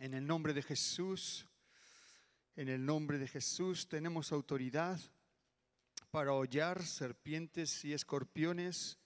En 0.00 0.14
el 0.14 0.24
nombre 0.24 0.54
de 0.54 0.62
Jesús, 0.62 1.44
en 2.54 2.68
el 2.68 2.86
nombre 2.86 3.18
de 3.18 3.26
Jesús 3.26 3.88
tenemos 3.88 4.30
autoridad 4.30 5.00
para 6.12 6.32
hollar 6.34 6.86
serpientes 6.86 7.84
y 7.84 7.92
escorpiones 7.92 8.96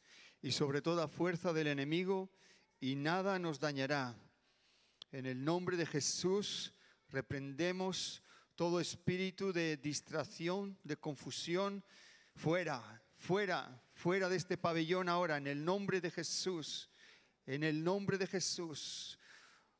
y 0.43 0.53
sobre 0.53 0.83
toda 0.83 1.09
fuerza 1.09 1.55
del 1.55 1.69
enemigo 1.69 2.31
y 2.79 2.97
nada 2.97 3.39
nos 3.39 3.59
dañará. 3.59 4.15
En 5.13 5.25
el 5.25 5.43
nombre 5.43 5.79
de 5.79 5.87
Jesús 5.87 6.75
reprendemos 7.09 8.23
todo 8.55 8.79
espíritu 8.79 9.51
de 9.51 9.79
distracción, 9.79 10.79
de 10.85 10.99
confusión, 10.99 11.83
fuera, 12.35 13.03
fuera, 13.17 13.83
fuera 13.95 14.29
de 14.29 14.37
este 14.37 14.59
pabellón 14.59 15.09
ahora, 15.09 15.39
en 15.39 15.47
el 15.47 15.65
nombre 15.65 16.03
de 16.03 16.11
Jesús, 16.11 16.91
en 17.47 17.65
el 17.65 17.83
nombre 17.83 18.19
de 18.19 18.27
Jesús. 18.27 19.19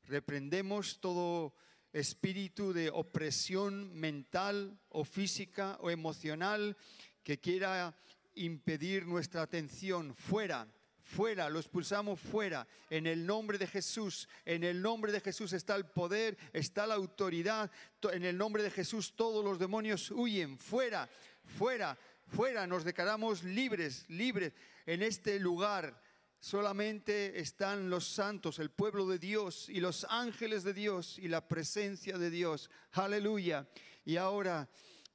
Reprendemos 0.09 1.01
todo 1.01 1.55
espíritu 1.93 2.73
de 2.73 2.91
opresión 2.91 3.93
mental 3.95 4.79
o 4.89 5.05
física 5.05 5.77
o 5.81 5.91
emocional 5.91 6.77
que 7.23 7.39
quiera 7.39 7.95
impedir 8.35 9.07
nuestra 9.07 9.43
atención. 9.43 10.15
Fuera, 10.15 10.67
fuera, 11.03 11.49
lo 11.49 11.61
expulsamos 11.61 12.19
fuera. 12.19 12.67
En 12.91 13.07
el 13.07 13.27
nombre 13.27 13.59
de 13.59 13.67
Jesús, 13.67 14.29
en 14.45 14.65
el 14.65 14.81
nombre 14.81 15.13
de 15.13 15.21
Jesús 15.21 15.53
está 15.53 15.77
el 15.77 15.87
poder, 15.87 16.37
está 16.53 16.87
la 16.87 16.95
autoridad. 16.95 17.71
En 18.13 18.25
el 18.25 18.37
nombre 18.37 18.63
de 18.63 18.71
Jesús 18.71 19.15
todos 19.15 19.45
los 19.45 19.59
demonios 19.59 20.11
huyen. 20.11 20.59
Fuera, 20.59 21.09
fuera, 21.45 21.97
fuera. 22.27 22.67
Nos 22.67 22.85
declaramos 22.85 23.45
libres, 23.45 24.05
libres 24.09 24.53
en 24.87 25.03
este 25.03 25.39
lugar. 25.39 26.02
Solamente 26.43 27.39
están 27.39 27.89
los 27.89 28.05
santos, 28.05 28.59
el 28.59 28.73
pueblo 28.73 29.07
de 29.07 29.21
Dios 29.21 29.69
y 29.69 29.79
los 29.79 30.05
ángeles 30.11 30.65
de 30.65 30.75
Dios 30.75 31.17
y 31.21 31.29
la 31.29 31.47
presencia 31.47 32.19
de 32.19 32.31
Dios. 32.31 32.69
Aleluya. 32.91 33.69
Y 34.05 34.17
ahora, 34.17 34.69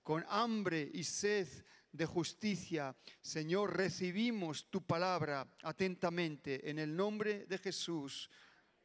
con 0.04 0.26
hambre 0.30 0.90
y 0.94 1.04
sed 1.04 1.50
de 1.92 2.06
justicia, 2.06 2.96
Señor, 3.22 3.76
recibimos 3.76 4.70
tu 4.70 4.86
palabra 4.86 5.46
atentamente 5.64 6.70
en 6.70 6.80
el 6.80 6.96
nombre 6.96 7.46
de 7.46 7.58
Jesús. 7.58 8.30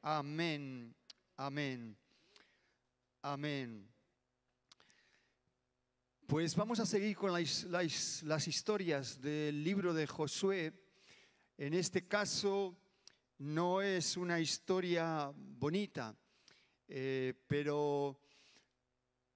Amén, 0.01 0.97
amén, 1.37 1.97
amén. 3.23 3.89
Pues 6.27 6.57
vamos 6.57 6.81
a 6.81 6.87
seguir 6.87 7.15
con 7.15 7.33
las, 7.33 7.63
las, 7.65 8.25
las 8.25 8.49
historias 8.49 9.21
del 9.21 9.63
libro 9.63 9.95
de 9.95 10.09
Josué. 10.09 10.82
En 11.63 11.75
este 11.75 12.09
caso 12.09 12.77
no 13.39 13.81
es 13.83 14.17
una 14.17 14.41
historia 14.41 15.31
bonita, 15.33 16.13
eh, 16.89 17.35
pero 17.47 18.19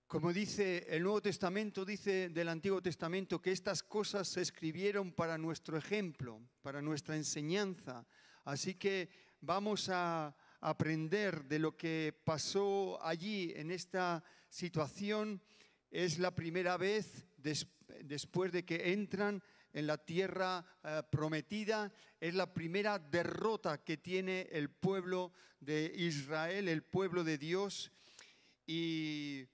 como 0.09 0.33
dice 0.33 0.89
el 0.89 1.05
Nuevo 1.05 1.23
Testamento, 1.23 1.85
dice 1.85 2.31
del 2.31 2.49
Antiguo 2.49 2.83
Testamento 2.83 3.41
que 3.41 3.53
estas 3.53 3.85
cosas 3.85 4.27
se 4.27 4.41
escribieron 4.41 5.13
para 5.13 5.39
nuestro 5.39 5.79
ejemplo, 5.79 6.43
para 6.63 6.83
nuestra 6.83 7.15
enseñanza. 7.15 8.05
Así 8.43 8.75
que 8.75 9.09
vamos 9.41 9.89
a 9.89 10.35
aprender 10.63 11.45
de 11.45 11.61
lo 11.61 11.77
que 11.77 12.13
pasó 12.25 12.99
allí 13.05 13.53
en 13.55 13.71
esta 13.71 14.25
situación. 14.49 15.41
Es 15.93 16.19
la 16.19 16.35
primera 16.35 16.77
vez 16.77 17.25
después 17.37 18.51
de 18.51 18.65
que 18.65 18.93
entran 18.93 19.41
en 19.77 19.87
la 19.87 19.99
tierra 19.99 20.65
eh, 20.83 21.03
prometida. 21.11 21.93
Es 22.19 22.35
la 22.35 22.53
primera 22.53 22.99
derrota 22.99 23.85
que 23.85 23.99
tiene 23.99 24.49
el 24.51 24.71
pueblo 24.71 25.35
de 25.61 25.93
Israel, 25.95 26.69
el 26.69 26.83
pueblo 26.83 27.23
de 27.23 27.37
Dios. 27.37 27.93
Y 28.67 29.47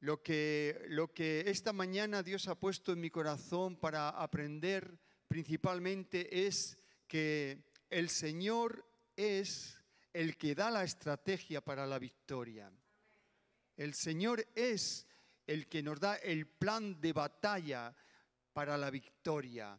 lo 0.00 0.22
que, 0.22 0.84
lo 0.88 1.14
que 1.14 1.44
esta 1.46 1.72
mañana 1.72 2.22
Dios 2.22 2.46
ha 2.46 2.60
puesto 2.60 2.92
en 2.92 3.00
mi 3.00 3.08
corazón 3.08 3.76
para 3.76 4.10
aprender 4.10 4.98
principalmente 5.28 6.46
es 6.46 6.76
que 7.08 7.64
el 7.88 8.10
Señor 8.10 8.86
es 9.16 9.80
el 10.12 10.36
que 10.36 10.54
da 10.54 10.70
la 10.70 10.84
estrategia 10.84 11.62
para 11.62 11.86
la 11.86 11.98
victoria. 11.98 12.70
El 13.78 13.94
Señor 13.94 14.46
es 14.54 15.06
el 15.46 15.68
que 15.68 15.82
nos 15.82 15.98
da 16.00 16.16
el 16.16 16.46
plan 16.46 17.00
de 17.00 17.14
batalla 17.14 17.96
para 18.54 18.78
la 18.78 18.88
victoria. 18.88 19.78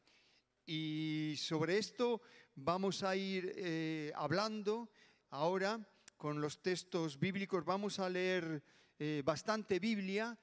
Y 0.66 1.36
sobre 1.38 1.78
esto 1.78 2.22
vamos 2.56 3.02
a 3.04 3.16
ir 3.16 3.54
eh, 3.56 4.12
hablando 4.16 4.92
ahora 5.32 5.80
con 6.18 6.42
los 6.42 6.62
textos 6.62 7.18
bíblicos. 7.18 7.64
Vamos 7.64 8.00
a 8.00 8.10
leer 8.10 8.62
eh, 9.00 9.22
bastante 9.26 9.80
Biblia 9.80 10.38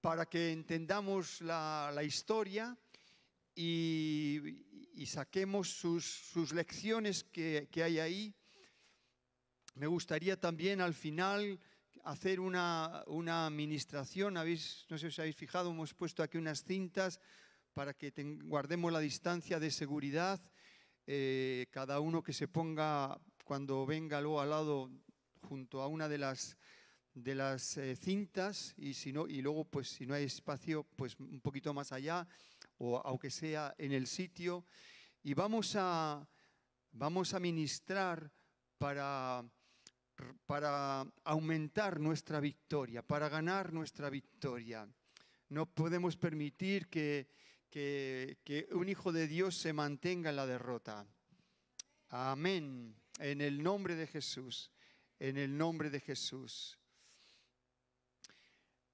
para 0.00 0.26
que 0.26 0.52
entendamos 0.52 1.40
la, 1.40 2.00
historia 2.04 2.78
y, 3.56 4.62
saquemos 5.04 5.68
sus, 5.68 6.52
lecciones 6.52 7.24
que, 7.24 7.68
hay 7.82 7.98
ahí. 7.98 8.34
Me 9.74 9.88
gustaría 9.88 10.38
también 10.38 10.80
al 10.80 10.94
final 10.94 11.58
hacer 12.06 12.38
una, 12.38 13.02
una 13.08 13.46
administración. 13.46 14.34
no 14.34 14.44
sé 14.44 14.98
si 14.98 15.06
os 15.06 15.18
habéis 15.18 15.36
fijado, 15.36 15.70
hemos 15.70 15.92
puesto 15.92 16.22
aquí 16.22 16.38
unas 16.38 16.62
cintas 16.62 17.20
para 17.74 17.94
que 17.94 18.12
guardemos 18.44 18.92
la 18.92 19.00
distancia 19.00 19.58
de 19.58 19.70
seguridad. 19.70 20.40
Eh, 21.06 21.66
cada 21.70 21.98
uno 22.00 22.22
que 22.22 22.32
se 22.32 22.46
ponga 22.46 23.20
cuando 23.44 23.84
venga 23.86 24.20
luego 24.20 24.40
al 24.40 24.50
lado 24.50 24.90
junto 25.48 25.82
a 25.82 25.88
una 25.88 26.08
de 26.08 26.18
las 26.18 26.56
de 27.12 27.34
las 27.34 27.78
eh, 27.78 27.96
cintas 27.96 28.74
y, 28.76 28.92
si 28.92 29.10
no, 29.12 29.26
y 29.26 29.40
luego, 29.40 29.64
pues 29.64 29.88
si 29.88 30.04
no 30.06 30.14
hay 30.14 30.24
espacio, 30.24 30.84
pues 30.96 31.16
un 31.18 31.40
poquito 31.40 31.72
más 31.72 31.90
allá 31.90 32.28
o 32.78 32.98
aunque 33.04 33.30
sea 33.30 33.74
en 33.78 33.92
el 33.92 34.06
sitio. 34.06 34.64
Y 35.22 35.34
vamos 35.34 35.74
a, 35.76 36.28
vamos 36.92 37.34
a 37.34 37.40
ministrar 37.40 38.30
para, 38.78 39.42
para 40.46 41.06
aumentar 41.24 42.00
nuestra 42.00 42.40
victoria, 42.40 43.02
para 43.02 43.28
ganar 43.28 43.72
nuestra 43.72 44.10
victoria. 44.10 44.88
No 45.48 45.66
podemos 45.66 46.16
permitir 46.16 46.88
que, 46.88 47.28
que, 47.70 48.68
un 48.72 48.88
hijo 48.88 49.12
de 49.12 49.26
Dios 49.26 49.56
se 49.56 49.72
mantenga 49.72 50.30
en 50.30 50.36
la 50.36 50.46
derrota. 50.46 51.06
Amén. 52.08 52.96
En 53.18 53.40
el 53.40 53.62
nombre 53.62 53.94
de 53.94 54.06
Jesús. 54.06 54.72
En 55.18 55.36
el 55.36 55.56
nombre 55.56 55.90
de 55.90 56.00
Jesús. 56.00 56.78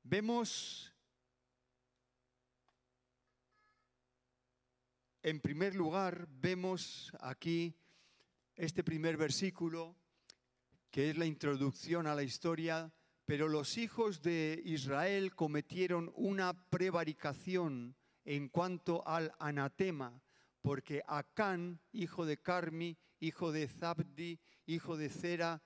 Vemos, 0.05 0.93
en 5.23 5.41
primer 5.41 5.75
lugar, 5.75 6.27
vemos 6.29 7.13
aquí 7.21 7.77
este 8.57 8.83
primer 8.83 9.17
versículo, 9.17 9.97
que 10.93 11.09
es 11.09 11.17
la 11.17 11.25
introducción 11.25 12.07
a 12.07 12.15
la 12.15 12.23
historia, 12.23 12.93
pero 13.25 13.49
los 13.49 13.79
hijos 13.79 14.21
de 14.21 14.61
Israel 14.65 15.35
cometieron 15.35 16.13
una 16.15 16.69
prevaricación 16.69 17.97
en 18.27 18.51
cuanto 18.51 19.03
al 19.09 19.33
anatema, 19.39 20.23
porque 20.61 21.03
Acán, 21.09 21.81
hijo 21.93 22.27
de 22.27 22.41
Carmi, 22.43 22.99
hijo 23.21 23.53
de 23.53 23.69
Zabdi, 23.69 24.39
hijo 24.67 24.99
de 24.99 25.09
Zera, 25.09 25.63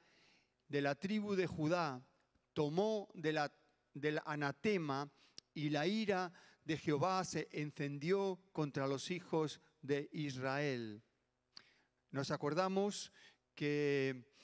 de 0.68 0.80
la 0.80 0.94
tribu 0.94 1.34
de 1.34 1.48
Judá, 1.48 2.06
tomó 2.54 3.08
de 3.12 3.32
la 3.32 3.52
del 3.94 4.20
anatema 4.26 5.10
y 5.54 5.70
la 5.70 5.86
ira 5.86 6.32
de 6.64 6.76
Jehová 6.76 7.24
se 7.24 7.48
encendió 7.50 8.38
contra 8.52 8.86
los 8.86 9.10
hijos 9.10 9.60
de 9.80 10.08
Israel. 10.12 11.02
Nos 12.10 12.30
acordamos 12.30 13.12
que 13.54 14.35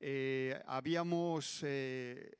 eh, 0.00 0.60
habíamos, 0.66 1.62
eh, 1.62 2.36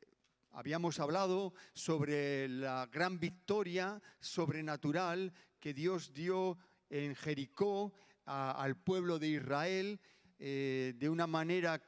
habíamos 0.52 1.00
hablado 1.00 1.54
sobre 1.72 2.48
la 2.48 2.86
gran 2.86 3.18
victoria 3.18 4.00
sobrenatural 4.20 5.32
que 5.60 5.74
Dios 5.74 6.12
dio 6.12 6.58
en 6.90 7.14
Jericó 7.14 7.92
al 8.24 8.76
pueblo 8.76 9.18
de 9.18 9.28
Israel 9.28 10.00
eh, 10.38 10.94
de 10.96 11.08
una 11.08 11.26
manera 11.26 11.80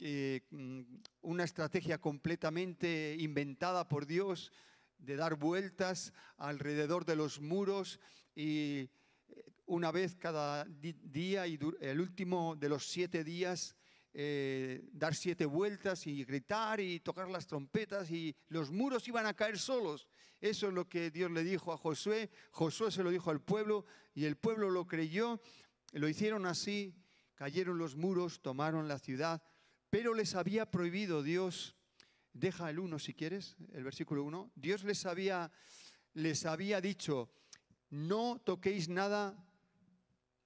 Mm, 0.00 0.80
una 1.20 1.44
estrategia 1.44 1.98
completamente 1.98 3.14
inventada 3.18 3.86
por 3.86 4.06
Dios 4.06 4.50
de 4.96 5.14
dar 5.16 5.34
vueltas 5.34 6.14
alrededor 6.38 7.04
de 7.04 7.16
los 7.16 7.38
muros 7.38 8.00
y 8.34 8.88
una 9.66 9.90
vez 9.90 10.16
cada 10.16 10.64
día 10.64 11.46
y 11.46 11.58
el 11.82 12.00
último 12.00 12.56
de 12.56 12.70
los 12.70 12.86
siete 12.86 13.24
días 13.24 13.76
eh, 14.12 14.88
dar 14.92 15.14
siete 15.14 15.46
vueltas 15.46 16.06
y 16.06 16.24
gritar 16.24 16.80
y 16.80 17.00
tocar 17.00 17.28
las 17.28 17.46
trompetas 17.46 18.10
y 18.10 18.34
los 18.48 18.70
muros 18.70 19.06
iban 19.08 19.26
a 19.26 19.34
caer 19.34 19.58
solos. 19.58 20.08
Eso 20.40 20.68
es 20.68 20.74
lo 20.74 20.88
que 20.88 21.10
Dios 21.10 21.30
le 21.30 21.44
dijo 21.44 21.72
a 21.72 21.76
Josué. 21.76 22.30
Josué 22.50 22.90
se 22.90 23.02
lo 23.02 23.10
dijo 23.10 23.30
al 23.30 23.40
pueblo 23.40 23.84
y 24.14 24.24
el 24.24 24.36
pueblo 24.36 24.70
lo 24.70 24.86
creyó. 24.86 25.40
Lo 25.92 26.08
hicieron 26.08 26.46
así, 26.46 26.94
cayeron 27.34 27.78
los 27.78 27.96
muros, 27.96 28.40
tomaron 28.40 28.88
la 28.88 28.98
ciudad 28.98 29.42
pero 29.90 30.14
les 30.14 30.36
había 30.36 30.70
prohibido 30.70 31.22
Dios, 31.22 31.74
deja 32.32 32.70
el 32.70 32.78
1 32.78 32.98
si 33.00 33.12
quieres, 33.12 33.56
el 33.72 33.82
versículo 33.82 34.22
1, 34.22 34.52
Dios 34.54 34.84
les 34.84 35.04
había, 35.04 35.50
les 36.14 36.46
había 36.46 36.80
dicho, 36.80 37.28
no 37.90 38.40
toquéis 38.44 38.88
nada 38.88 39.36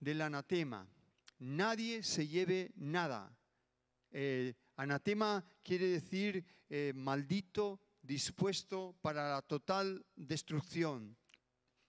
del 0.00 0.22
anatema, 0.22 0.88
nadie 1.38 2.02
se 2.02 2.26
lleve 2.26 2.72
nada. 2.76 3.36
Eh, 4.16 4.54
anatema 4.76 5.44
quiere 5.64 5.88
decir 5.88 6.44
eh, 6.70 6.92
maldito, 6.94 7.80
dispuesto 8.00 8.96
para 9.02 9.28
la 9.30 9.42
total 9.42 10.06
destrucción. 10.14 11.16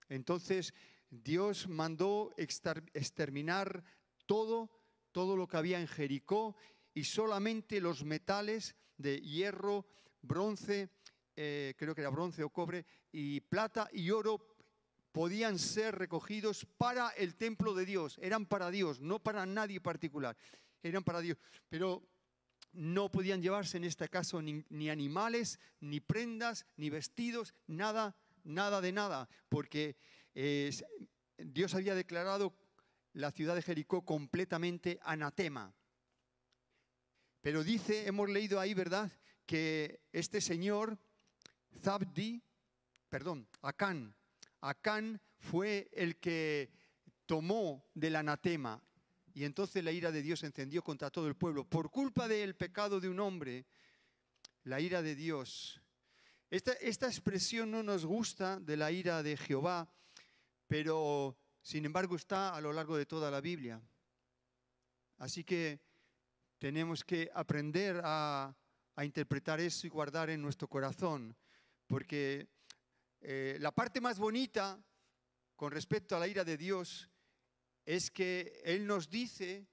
Entonces 0.09 0.73
Dios 1.07 1.67
mandó 1.67 2.33
exterminar 2.35 3.83
todo, 4.25 4.71
todo 5.11 5.37
lo 5.37 5.47
que 5.47 5.57
había 5.57 5.79
en 5.79 5.87
Jericó 5.87 6.55
y 6.95 7.03
solamente 7.03 7.79
los 7.79 8.03
metales 8.03 8.75
de 8.97 9.21
hierro, 9.21 9.85
bronce, 10.21 10.89
eh, 11.35 11.75
creo 11.77 11.93
que 11.93 12.01
era 12.01 12.09
bronce 12.09 12.43
o 12.43 12.49
cobre, 12.49 12.87
y 13.11 13.39
plata 13.41 13.87
y 13.93 14.09
oro 14.09 14.57
podían 15.11 15.59
ser 15.59 15.95
recogidos 15.95 16.65
para 16.77 17.09
el 17.09 17.35
templo 17.35 17.75
de 17.75 17.85
Dios. 17.85 18.17
Eran 18.19 18.47
para 18.47 18.71
Dios, 18.71 18.99
no 18.99 19.19
para 19.19 19.45
nadie 19.45 19.79
particular. 19.79 20.35
Eran 20.81 21.03
para 21.03 21.21
Dios. 21.21 21.37
Pero 21.69 22.14
no 22.75 23.11
podían 23.11 23.41
llevarse 23.41 23.77
en 23.77 23.85
este 23.85 24.09
caso 24.09 24.41
ni, 24.41 24.89
animales, 24.89 25.59
ni 25.79 25.99
prendas, 25.99 26.65
ni 26.77 26.89
vestidos, 26.89 27.53
nada, 27.67 28.15
nada 28.43 28.81
de 28.81 28.91
nada, 28.91 29.29
porque 29.49 29.95
eh, 30.33 30.71
Dios 31.37 31.73
había 31.73 31.95
declarado 31.95 32.53
la 33.13 33.31
ciudad 33.31 33.55
de 33.55 33.61
Jericó 33.61 34.03
completamente 34.03 34.99
anatema. 35.03 35.73
Pero 37.41 37.63
dice, 37.63 38.07
hemos 38.07 38.29
leído 38.29 38.59
ahí, 38.59 38.73
¿verdad?, 38.73 39.11
que 39.45 40.01
este 40.11 40.41
señor, 40.41 40.97
Zabdi, 41.81 42.41
perdón, 43.09 43.47
Acán, 43.61 44.15
Acán 44.61 45.21
fue 45.37 45.87
el 45.93 46.17
que 46.17 46.71
tomó 47.27 47.85
del 47.93 48.15
anatema 48.15 48.81
y 49.35 49.43
entonces 49.43 49.83
la 49.83 49.91
ira 49.91 50.13
de 50.13 50.21
Dios 50.21 50.39
se 50.39 50.45
encendió 50.45 50.81
contra 50.81 51.11
todo 51.11 51.27
el 51.27 51.35
pueblo. 51.35 51.65
Por 51.65 51.91
culpa 51.91 52.25
del 52.29 52.55
pecado 52.55 53.01
de 53.01 53.09
un 53.09 53.19
hombre, 53.19 53.65
la 54.63 54.79
ira 54.79 55.01
de 55.01 55.13
Dios. 55.13 55.81
Esta, 56.49 56.71
esta 56.73 57.07
expresión 57.07 57.69
no 57.69 57.83
nos 57.83 58.05
gusta 58.05 58.61
de 58.61 58.77
la 58.77 58.93
ira 58.93 59.21
de 59.23 59.35
Jehová, 59.35 59.91
pero 60.67 61.37
sin 61.61 61.83
embargo 61.83 62.15
está 62.15 62.55
a 62.55 62.61
lo 62.61 62.71
largo 62.71 62.95
de 62.95 63.05
toda 63.05 63.29
la 63.29 63.41
Biblia. 63.41 63.81
Así 65.17 65.43
que 65.43 65.81
tenemos 66.57 67.03
que 67.03 67.29
aprender 67.33 67.99
a, 68.05 68.55
interpretar 69.03 69.59
eso 69.59 69.85
y 69.85 69.89
guardar 69.89 70.29
en 70.29 70.41
nuestro 70.41 70.69
corazón, 70.69 71.35
porque 71.87 72.47
eh, 73.19 73.57
la 73.59 73.73
parte 73.73 73.99
más 73.99 74.17
bonita 74.17 74.81
con 75.57 75.73
respecto 75.73 76.15
a 76.15 76.19
la 76.19 76.29
ira 76.29 76.45
de 76.45 76.55
Dios 76.55 77.09
es 77.85 78.09
que 78.11 78.61
Él 78.65 78.87
nos 78.87 79.09
dice 79.09 79.67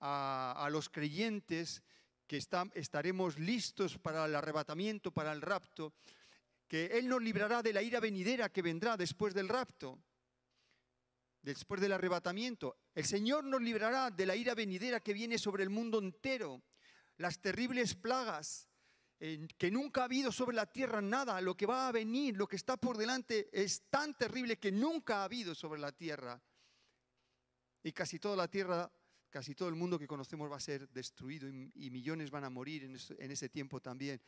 a, 0.00 0.68
los 0.70 0.88
creyentes 0.88 1.82
que 2.26 2.38
estaremos 2.74 3.38
listos 3.38 3.98
para 3.98 4.24
el 4.24 4.34
arrebatamiento, 4.34 5.12
para 5.12 5.32
el 5.32 5.42
rapto, 5.42 5.92
que 6.66 6.86
Él 6.86 7.08
nos 7.08 7.22
librará 7.22 7.62
de 7.62 7.72
la 7.72 7.82
ira 7.82 8.00
venidera 8.00 8.48
que 8.48 8.62
vendrá 8.62 8.96
después 8.96 9.34
del 9.34 9.48
rapto, 9.48 9.98
después 11.42 11.80
del 11.80 11.92
arrebatamiento. 11.92 12.76
El 12.94 13.04
Señor 13.04 13.44
nos 13.44 13.60
librará 13.60 14.10
de 14.10 14.26
la 14.26 14.36
ira 14.36 14.54
venidera 14.54 15.00
que 15.00 15.12
viene 15.12 15.38
sobre 15.38 15.62
el 15.62 15.70
mundo 15.70 15.98
entero, 15.98 16.62
las 17.18 17.40
terribles 17.40 17.94
plagas 17.94 18.68
que 19.58 19.70
nunca 19.70 20.00
ha 20.00 20.04
habido 20.04 20.32
sobre 20.32 20.56
la 20.56 20.64
tierra 20.64 21.02
nada, 21.02 21.42
lo 21.42 21.54
que 21.54 21.66
va 21.66 21.88
a 21.88 21.92
venir, 21.92 22.38
lo 22.38 22.46
que 22.46 22.56
está 22.56 22.78
por 22.78 22.96
delante 22.96 23.50
es 23.52 23.82
tan 23.90 24.16
terrible 24.16 24.58
que 24.58 24.72
nunca 24.72 25.18
ha 25.18 25.24
habido 25.24 25.54
sobre 25.54 25.78
la 25.78 25.92
tierra. 25.92 26.40
Y 27.82 27.92
casi 27.92 28.18
toda 28.18 28.36
la 28.36 28.48
tierra, 28.48 28.90
casi 29.30 29.54
todo 29.54 29.68
el 29.68 29.74
mundo 29.74 29.98
que 29.98 30.06
conocemos 30.06 30.50
va 30.50 30.56
a 30.56 30.60
ser 30.60 30.88
destruido 30.90 31.48
y, 31.48 31.90
millones 31.90 32.30
van 32.30 32.44
a 32.44 32.50
morir 32.50 32.84
en, 32.84 33.30
ese 33.30 33.48
tiempo 33.48 33.80
también. 33.80 34.20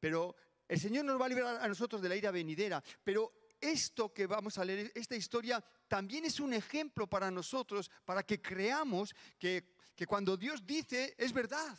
Pero 0.00 0.36
el 0.66 0.80
Señor 0.80 1.04
nos 1.04 1.20
va 1.20 1.26
a 1.26 1.28
liberar 1.28 1.58
a 1.60 1.68
nosotros 1.68 2.00
de 2.00 2.08
la 2.08 2.16
ira 2.16 2.30
venidera. 2.30 2.82
Pero 3.02 3.48
esto 3.60 4.12
que 4.12 4.26
vamos 4.26 4.58
a 4.58 4.64
leer, 4.64 4.90
esta 4.94 5.16
historia, 5.16 5.62
también 5.88 6.24
es 6.24 6.40
un 6.40 6.54
ejemplo 6.54 7.06
para 7.06 7.30
nosotros, 7.30 7.90
para 8.04 8.22
que 8.22 8.40
creamos 8.40 9.14
que, 9.38 9.74
cuando 10.06 10.36
Dios 10.36 10.64
dice, 10.66 11.14
es 11.18 11.32
verdad. 11.32 11.78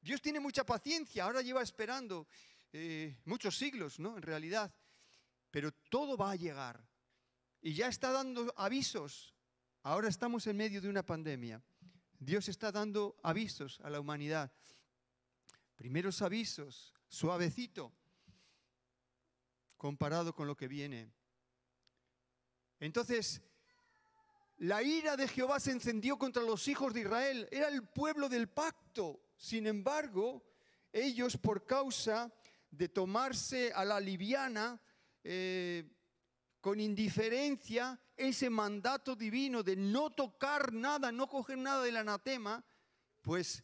Dios 0.00 0.20
tiene 0.20 0.40
mucha 0.40 0.64
paciencia, 0.64 1.24
ahora 1.24 1.40
lleva 1.40 1.62
esperando 1.62 2.26
eh, 2.72 3.16
muchos 3.24 3.56
siglos, 3.56 3.98
¿no? 3.98 4.16
En 4.16 4.22
realidad. 4.22 4.74
Pero 5.50 5.72
todo 5.72 6.16
va 6.16 6.32
a 6.32 6.36
llegar. 6.36 6.84
Y 7.62 7.74
ya 7.74 7.88
está 7.88 8.10
dando 8.10 8.52
avisos 8.56 9.33
Ahora 9.86 10.08
estamos 10.08 10.46
en 10.46 10.56
medio 10.56 10.80
de 10.80 10.88
una 10.88 11.04
pandemia. 11.04 11.62
Dios 12.18 12.48
está 12.48 12.72
dando 12.72 13.18
avisos 13.22 13.82
a 13.82 13.90
la 13.90 14.00
humanidad. 14.00 14.50
Primeros 15.76 16.22
avisos, 16.22 16.94
suavecito, 17.06 17.92
comparado 19.76 20.34
con 20.34 20.46
lo 20.46 20.56
que 20.56 20.68
viene. 20.68 21.12
Entonces, 22.80 23.42
la 24.56 24.82
ira 24.82 25.18
de 25.18 25.28
Jehová 25.28 25.60
se 25.60 25.72
encendió 25.72 26.16
contra 26.16 26.42
los 26.42 26.66
hijos 26.66 26.94
de 26.94 27.02
Israel. 27.02 27.46
Era 27.52 27.68
el 27.68 27.86
pueblo 27.86 28.30
del 28.30 28.48
pacto. 28.48 29.20
Sin 29.36 29.66
embargo, 29.66 30.46
ellos 30.94 31.36
por 31.36 31.66
causa 31.66 32.32
de 32.70 32.88
tomarse 32.88 33.70
a 33.74 33.84
la 33.84 34.00
liviana, 34.00 34.80
eh, 35.22 35.93
con 36.64 36.80
indiferencia 36.80 38.00
ese 38.16 38.48
mandato 38.48 39.14
divino 39.14 39.62
de 39.62 39.76
no 39.76 40.12
tocar 40.12 40.72
nada, 40.72 41.12
no 41.12 41.28
coger 41.28 41.58
nada 41.58 41.82
del 41.82 41.98
anatema, 41.98 42.64
pues, 43.20 43.62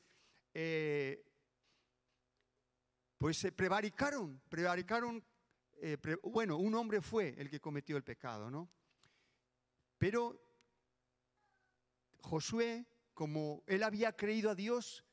eh, 0.52 1.24
pues 3.16 3.38
se 3.38 3.52
prevaricaron, 3.52 4.42
prevaricaron, 4.50 5.24
eh, 5.80 5.96
bueno, 6.24 6.58
un 6.58 6.74
hombre 6.74 7.00
fue 7.00 7.34
el 7.38 7.48
que 7.48 7.58
cometió 7.58 7.96
el 7.96 8.04
pecado, 8.04 8.50
¿no? 8.50 8.70
Pero 9.96 10.38
Josué, 12.20 12.84
como 13.14 13.64
él 13.66 13.82
había 13.82 14.14
creído 14.14 14.50
a 14.50 14.54
Dios 14.54 15.06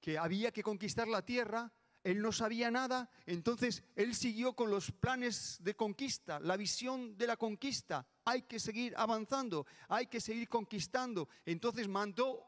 que 0.00 0.18
había 0.18 0.50
que 0.50 0.64
conquistar 0.64 1.06
la 1.06 1.24
tierra, 1.24 1.72
él 2.02 2.22
no 2.22 2.32
sabía 2.32 2.70
nada, 2.70 3.10
entonces 3.26 3.82
él 3.94 4.14
siguió 4.14 4.54
con 4.54 4.70
los 4.70 4.90
planes 4.90 5.58
de 5.60 5.74
conquista, 5.74 6.40
la 6.40 6.56
visión 6.56 7.16
de 7.18 7.26
la 7.26 7.36
conquista. 7.36 8.06
Hay 8.24 8.42
que 8.42 8.58
seguir 8.58 8.94
avanzando, 8.96 9.66
hay 9.88 10.06
que 10.06 10.20
seguir 10.20 10.48
conquistando. 10.48 11.28
Entonces 11.44 11.88
mandó, 11.88 12.42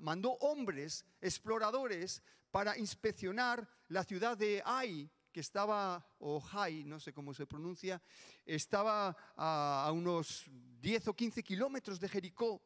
mandó 0.00 0.32
hombres, 0.40 1.04
exploradores, 1.20 2.22
para 2.50 2.76
inspeccionar 2.76 3.66
la 3.88 4.04
ciudad 4.04 4.36
de 4.36 4.62
Ai, 4.66 5.10
que 5.32 5.40
estaba, 5.40 6.06
o 6.18 6.42
Hai, 6.52 6.84
no 6.84 7.00
sé 7.00 7.14
cómo 7.14 7.32
se 7.32 7.46
pronuncia, 7.46 8.02
estaba 8.44 9.16
a, 9.34 9.86
a 9.86 9.92
unos 9.92 10.44
10 10.82 11.08
o 11.08 11.16
15 11.16 11.42
kilómetros 11.42 11.98
de 11.98 12.10
Jericó. 12.10 12.60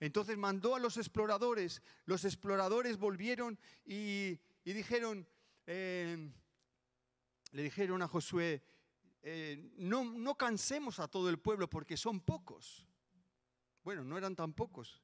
Entonces 0.00 0.38
mandó 0.38 0.74
a 0.74 0.80
los 0.80 0.96
exploradores, 0.96 1.82
los 2.06 2.24
exploradores 2.24 2.96
volvieron 2.96 3.58
y 3.84 4.40
y 4.64 4.72
dijeron, 4.72 5.26
eh, 5.66 6.30
le 7.52 7.62
dijeron 7.62 8.02
a 8.02 8.08
Josué, 8.08 8.62
eh, 9.22 9.72
no, 9.76 10.04
no 10.04 10.36
cansemos 10.36 10.98
a 10.98 11.08
todo 11.08 11.28
el 11.28 11.38
pueblo 11.38 11.68
porque 11.68 11.96
son 11.96 12.20
pocos. 12.20 12.86
Bueno, 13.84 14.04
no 14.04 14.16
eran 14.16 14.36
tan 14.36 14.52
pocos, 14.52 15.02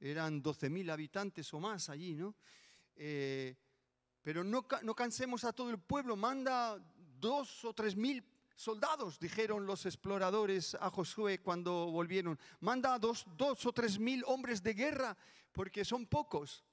eran 0.00 0.42
12.000 0.42 0.90
habitantes 0.90 1.52
o 1.52 1.60
más 1.60 1.88
allí, 1.88 2.14
¿no? 2.14 2.34
Eh, 2.96 3.56
pero 4.22 4.42
no, 4.42 4.66
no, 4.82 4.94
cansemos 4.94 5.44
a 5.44 5.52
todo 5.52 5.70
el 5.70 5.78
pueblo, 5.78 6.16
manda 6.16 6.78
dos 7.20 7.64
o 7.64 7.72
tres 7.72 7.96
mil 7.96 8.24
soldados, 8.56 9.18
dijeron 9.20 9.66
los 9.66 9.86
exploradores 9.86 10.74
a 10.74 10.90
Josué 10.90 11.40
cuando 11.40 11.90
volvieron. 11.90 12.38
Manda 12.60 12.98
dos, 12.98 13.24
dos 13.36 13.64
o 13.66 13.72
tres 13.72 13.98
mil 13.98 14.24
hombres 14.26 14.62
de 14.62 14.74
guerra, 14.74 15.16
porque 15.52 15.84
son 15.84 16.06
pocos. 16.06 16.64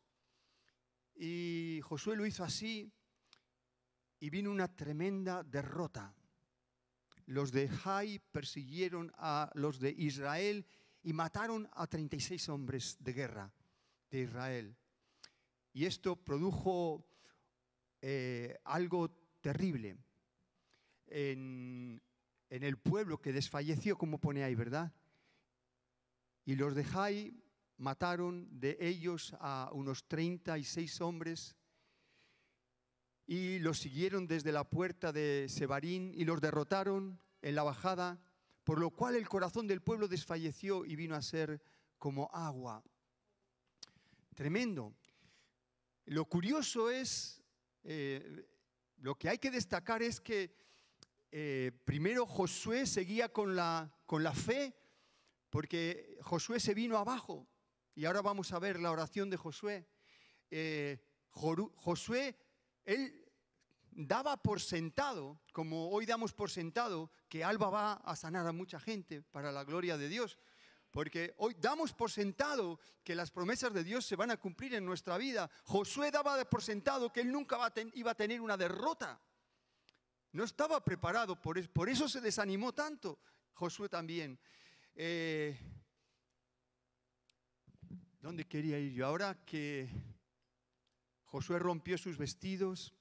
Y 1.16 1.80
Josué 1.84 2.16
lo 2.16 2.26
hizo 2.26 2.44
así 2.44 2.92
y 4.20 4.30
vino 4.30 4.52
una 4.52 4.74
tremenda 4.76 5.44
derrota. 5.44 6.14
Los 7.28 7.52
de 7.52 7.70
Jai 7.70 8.20
persiguieron 8.20 9.12
a 9.18 9.50
los 9.56 9.80
de 9.80 9.92
Israel 9.98 10.66
y 11.04 11.14
mataron 11.14 11.70
a 11.74 11.88
36 11.88 12.50
hombres 12.50 12.98
de 13.00 13.14
guerra 13.14 13.54
de 14.10 14.22
Israel. 14.22 14.76
Y 15.74 15.86
esto 15.86 16.16
produjo 16.16 17.08
eh, 18.02 18.58
algo 18.64 19.10
terrible 19.42 19.98
en, 21.08 22.02
el 22.50 22.78
pueblo 22.78 23.22
que 23.22 23.34
desfalleció, 23.34 23.98
como 23.98 24.20
pone 24.20 24.44
ahí, 24.44 24.56
¿verdad? 24.56 24.94
Y 26.46 26.56
los 26.56 26.76
de 26.76 26.84
Jai 26.84 27.34
mataron 27.78 28.48
de 28.60 28.78
ellos 28.80 29.36
a 29.40 29.70
unos 29.74 30.08
36 30.08 31.02
hombres 31.02 31.56
y 33.28 33.60
los 33.60 33.80
siguieron 33.80 34.28
desde 34.28 34.52
la 34.52 34.70
puerta 34.70 35.12
de 35.12 35.48
Sebarín 35.50 36.14
y 36.14 36.26
los 36.26 36.42
derrotaron 36.42 37.20
en 37.42 37.56
la 37.56 37.64
bajada, 37.64 38.22
por 38.64 38.80
lo 38.80 38.92
cual 38.92 39.16
el 39.16 39.28
corazón 39.28 39.68
del 39.68 39.82
pueblo 39.82 40.08
desfalleció 40.08 40.86
y 40.86 40.96
vino 40.96 41.16
a 41.16 41.22
ser 41.22 41.62
como 41.98 42.30
agua. 42.34 42.84
Tremendo. 44.36 44.94
Lo 46.06 46.26
curioso 46.26 46.92
es, 46.92 47.42
eh, 47.84 48.46
lo 48.98 49.16
que 49.16 49.30
hay 49.30 49.40
que 49.40 49.50
destacar 49.50 50.04
es 50.04 50.22
que 50.22 50.56
eh, 51.32 51.72
primero 51.84 52.26
Josué 52.28 52.86
seguía 52.86 53.30
con 53.30 53.56
la, 53.56 53.92
con 54.06 54.24
la 54.24 54.34
fe, 54.34 54.76
porque 55.50 56.18
Josué 56.22 56.60
se 56.60 56.74
vino 56.74 56.98
abajo, 56.98 57.48
y 57.96 58.06
ahora 58.06 58.22
vamos 58.22 58.52
a 58.52 58.60
ver 58.60 58.80
la 58.80 58.92
oración 58.92 59.30
de 59.30 59.38
Josué. 59.38 59.88
Eh, 60.52 61.02
Josué, 61.32 62.38
él 62.84 63.26
daba 63.90 64.36
por 64.38 64.60
sentado, 64.62 65.42
como 65.54 65.90
hoy 65.90 66.06
damos 66.06 66.34
por 66.34 66.52
sentado, 66.52 67.10
que 67.30 67.44
Alba 67.44 67.70
va 67.70 67.94
a 67.94 68.16
sanar 68.18 68.46
a 68.46 68.52
mucha 68.52 68.80
gente 68.80 69.22
para 69.22 69.52
la 69.52 69.64
gloria 69.64 69.98
de 69.98 70.10
Dios. 70.10 70.38
Porque 70.92 71.34
hoy 71.38 71.56
damos 71.60 71.94
por 71.94 72.12
sentado 72.12 72.80
que 73.04 73.16
las 73.16 73.32
promesas 73.32 73.74
de 73.74 73.84
Dios 73.84 74.06
se 74.06 74.16
van 74.16 74.32
a 74.32 74.38
cumplir 74.38 74.76
en 74.76 74.86
nuestra 74.86 75.18
vida. 75.18 75.50
Josué 75.64 76.12
daba 76.12 76.44
por 76.50 76.64
sentado 76.64 77.12
que 77.12 77.22
él 77.22 77.32
nunca 77.32 77.58
iba 77.94 78.12
a 78.12 78.16
tener 78.16 78.42
una 78.42 78.58
derrota. 78.58 79.22
No 80.32 80.44
estaba 80.44 80.84
preparado, 80.84 81.42
por 81.42 81.58
eso, 81.90 82.10
se 82.10 82.20
desanimó 82.20 82.74
tanto. 82.74 83.20
Josué 83.54 83.88
también. 83.88 84.38
Eh, 84.96 85.58
¿Dónde 88.26 88.48
quería 88.48 88.80
ir 88.80 88.92
yo? 88.92 89.06
Ahora 89.06 89.38
que 89.46 89.88
Josué 91.26 91.60
rompió 91.60 91.96
sus 91.96 92.18
vestidos, 92.18 92.92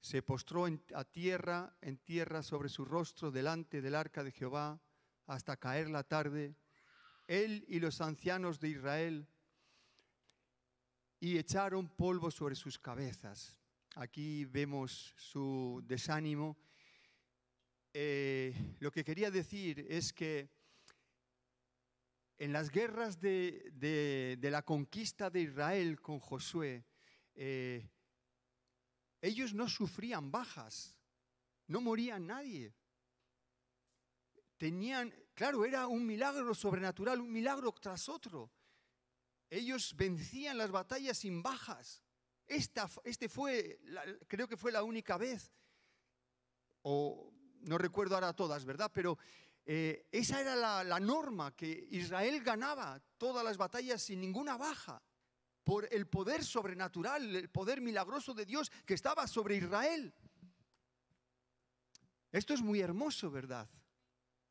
se 0.00 0.20
postró 0.20 0.66
a 0.66 1.04
tierra, 1.04 1.76
en 1.80 1.98
tierra 1.98 2.42
sobre 2.42 2.68
su 2.68 2.84
rostro 2.84 3.30
delante 3.30 3.80
del 3.80 3.94
arca 3.94 4.24
de 4.24 4.32
Jehová 4.32 4.82
hasta 5.28 5.56
caer 5.58 5.88
la 5.90 6.02
tarde, 6.02 6.56
él 7.28 7.64
y 7.68 7.78
los 7.78 8.00
ancianos 8.00 8.58
de 8.58 8.70
Israel, 8.70 9.28
y 11.20 11.38
echaron 11.38 11.88
polvo 11.94 12.32
sobre 12.32 12.56
sus 12.56 12.80
cabezas. 12.80 13.56
Aquí 13.94 14.44
vemos 14.44 15.14
su 15.18 15.84
desánimo. 15.86 16.58
Eh, 17.94 18.76
lo 18.80 18.90
que 18.90 19.04
quería 19.04 19.30
decir 19.30 19.86
es 19.88 20.12
que 20.12 20.50
en 22.42 22.52
las 22.52 22.70
guerras 22.70 23.20
de, 23.20 24.36
la 24.42 24.62
conquista 24.62 25.30
de 25.30 25.42
Israel 25.42 26.00
con 26.00 26.18
Josué, 26.18 26.84
eh, 27.36 27.88
ellos 29.20 29.54
no 29.54 29.68
sufrían 29.68 30.32
bajas, 30.32 30.96
no 31.68 31.80
moría 31.80 32.18
nadie. 32.18 32.74
Tenían, 34.56 35.14
claro, 35.34 35.64
era 35.64 35.86
un 35.86 36.04
milagro 36.04 36.52
sobrenatural, 36.52 37.20
un 37.20 37.30
milagro 37.30 37.70
tras 37.80 38.08
otro. 38.08 38.50
Ellos 39.48 39.94
vencían 39.94 40.58
las 40.58 40.72
batallas 40.72 41.18
sin 41.18 41.44
bajas. 41.44 42.02
Esta, 42.48 42.90
este 43.04 43.28
fue, 43.28 43.78
creo 44.26 44.48
que 44.48 44.56
fue 44.56 44.72
la 44.72 44.82
única 44.82 45.16
vez, 45.16 45.52
o 46.80 47.32
no 47.60 47.78
recuerdo 47.78 48.16
ahora 48.16 48.32
todas, 48.32 48.64
¿verdad? 48.64 48.90
Pero 48.92 49.16
eh, 49.64 50.08
esa 50.10 50.40
era 50.40 50.84
la 50.84 51.00
norma, 51.00 51.54
que 51.54 51.88
Israel 51.90 52.42
ganaba 52.42 53.00
todas 53.18 53.44
las 53.44 53.56
batallas 53.56 54.02
sin 54.02 54.20
ninguna 54.20 54.56
baja 54.56 55.02
por 55.64 55.88
el 55.92 56.06
poder 56.06 56.44
sobrenatural, 56.44 57.36
el 57.36 57.48
poder 57.50 57.80
milagroso 57.80 58.34
de 58.34 58.46
Dios 58.46 58.70
que 58.84 58.94
estaba 58.94 59.26
sobre 59.26 59.56
Israel. 59.56 60.12
Esto 62.32 62.54
es 62.54 62.62
muy 62.62 62.80
hermoso, 62.80 63.30
¿verdad? 63.30 63.68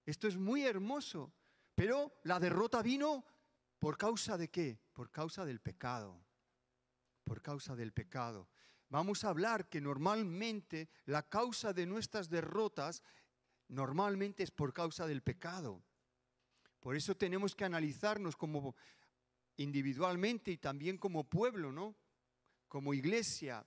Esto 0.05 0.27
es 0.27 0.37
muy 0.37 0.63
hermoso. 0.63 1.33
Pero 1.75 2.19
la 2.23 2.39
derrota 2.39 2.81
vino 2.81 3.25
por 3.79 3.97
causa 3.97 4.37
de 4.37 4.49
qué? 4.49 4.79
Por 4.93 5.09
causa 5.11 5.45
del 5.45 5.59
pecado. 5.59 6.23
Por 7.23 7.41
causa 7.41 7.75
del 7.75 7.91
pecado. 7.91 8.49
Vamos 8.89 9.23
a 9.23 9.29
hablar 9.29 9.69
que 9.69 9.81
normalmente 9.81 10.89
la 11.05 11.27
causa 11.27 11.73
de 11.73 11.85
nuestras 11.85 12.29
derrotas 12.29 13.01
normalmente 13.71 14.43
es 14.43 14.51
por 14.51 14.73
causa 14.73 15.07
del 15.07 15.23
pecado. 15.23 15.81
Por 16.79 16.95
eso 16.95 17.15
tenemos 17.15 17.55
que 17.55 17.65
analizarnos 17.65 18.35
como 18.35 18.75
individualmente 19.57 20.51
y 20.51 20.57
también 20.57 20.97
como 20.97 21.23
pueblo, 21.23 21.71
¿no? 21.71 21.95
Como 22.67 22.93
iglesia. 22.93 23.65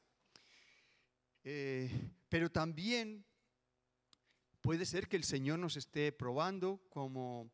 Eh, 1.43 1.91
pero 2.29 2.51
también 2.51 3.25
puede 4.61 4.85
ser 4.85 5.09
que 5.09 5.17
el 5.17 5.25
Señor 5.25 5.59
nos 5.59 5.77
esté 5.77 6.13
probando 6.13 6.83
como, 6.91 7.51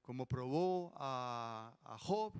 como 0.00 0.26
probó 0.26 0.92
a, 0.96 1.76
a 1.82 1.98
Job. 1.98 2.32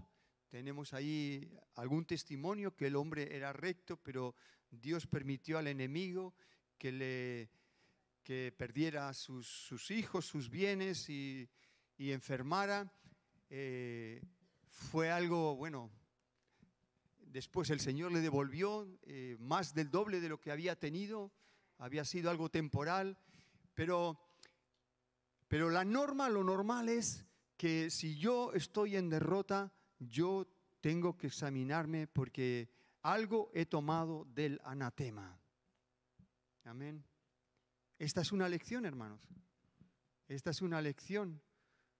Tenemos 0.48 0.94
ahí 0.94 1.58
algún 1.74 2.04
testimonio 2.04 2.76
que 2.76 2.86
el 2.86 2.96
hombre 2.96 3.34
era 3.34 3.52
recto, 3.52 3.96
pero 3.96 4.34
Dios 4.70 5.06
permitió 5.06 5.58
al 5.58 5.66
enemigo 5.66 6.34
que 6.78 6.92
le 6.92 7.59
que 8.22 8.52
perdiera 8.56 9.12
sus, 9.14 9.90
hijos, 9.90 10.26
sus 10.26 10.50
bienes 10.50 11.08
y, 11.08 11.48
y 11.96 12.12
enfermara. 12.12 12.92
Eh, 13.48 14.22
fue 14.68 15.10
algo, 15.10 15.56
bueno, 15.56 15.90
después 17.18 17.70
el 17.70 17.80
Señor 17.80 18.12
le 18.12 18.20
devolvió 18.20 18.88
eh, 19.02 19.36
más 19.40 19.74
del 19.74 19.90
doble 19.90 20.20
de 20.20 20.28
lo 20.28 20.40
que 20.40 20.50
había 20.50 20.76
tenido, 20.76 21.32
había 21.78 22.04
sido 22.04 22.30
algo 22.30 22.50
temporal, 22.50 23.18
pero, 23.74 24.20
pero 25.48 25.70
la 25.70 25.84
norma, 25.84 26.28
lo 26.28 26.44
normal 26.44 26.88
es 26.88 27.24
que 27.56 27.90
si 27.90 28.18
yo 28.18 28.52
estoy 28.52 28.96
en 28.96 29.10
derrota, 29.10 29.72
yo 29.98 30.46
tengo 30.80 31.16
que 31.16 31.26
examinarme 31.26 32.06
porque 32.06 32.70
algo 33.02 33.50
he 33.54 33.66
tomado 33.66 34.24
del 34.24 34.60
anatema. 34.64 35.38
Amén. 36.64 37.04
Esta 38.00 38.22
es 38.22 38.32
una 38.32 38.48
lección, 38.48 38.86
hermanos. 38.86 39.20
Esta 40.26 40.48
es 40.48 40.62
una 40.62 40.80
lección. 40.80 41.42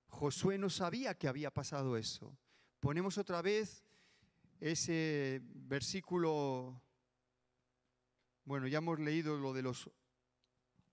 Josué 0.07 0.57
no 0.57 0.71
sabía 0.71 1.19
que 1.19 1.29
había 1.29 1.53
pasado 1.53 1.99
eso. 1.99 2.39
Ponemos 2.81 3.19
otra 3.19 3.43
vez 3.43 3.85
ese 4.61 5.43
versículo, 5.45 6.83
bueno, 8.47 8.67
ya 8.67 8.79
hemos 8.79 8.99
leído 8.99 9.37
lo 9.37 9.53
de 9.53 9.61
los 9.61 9.91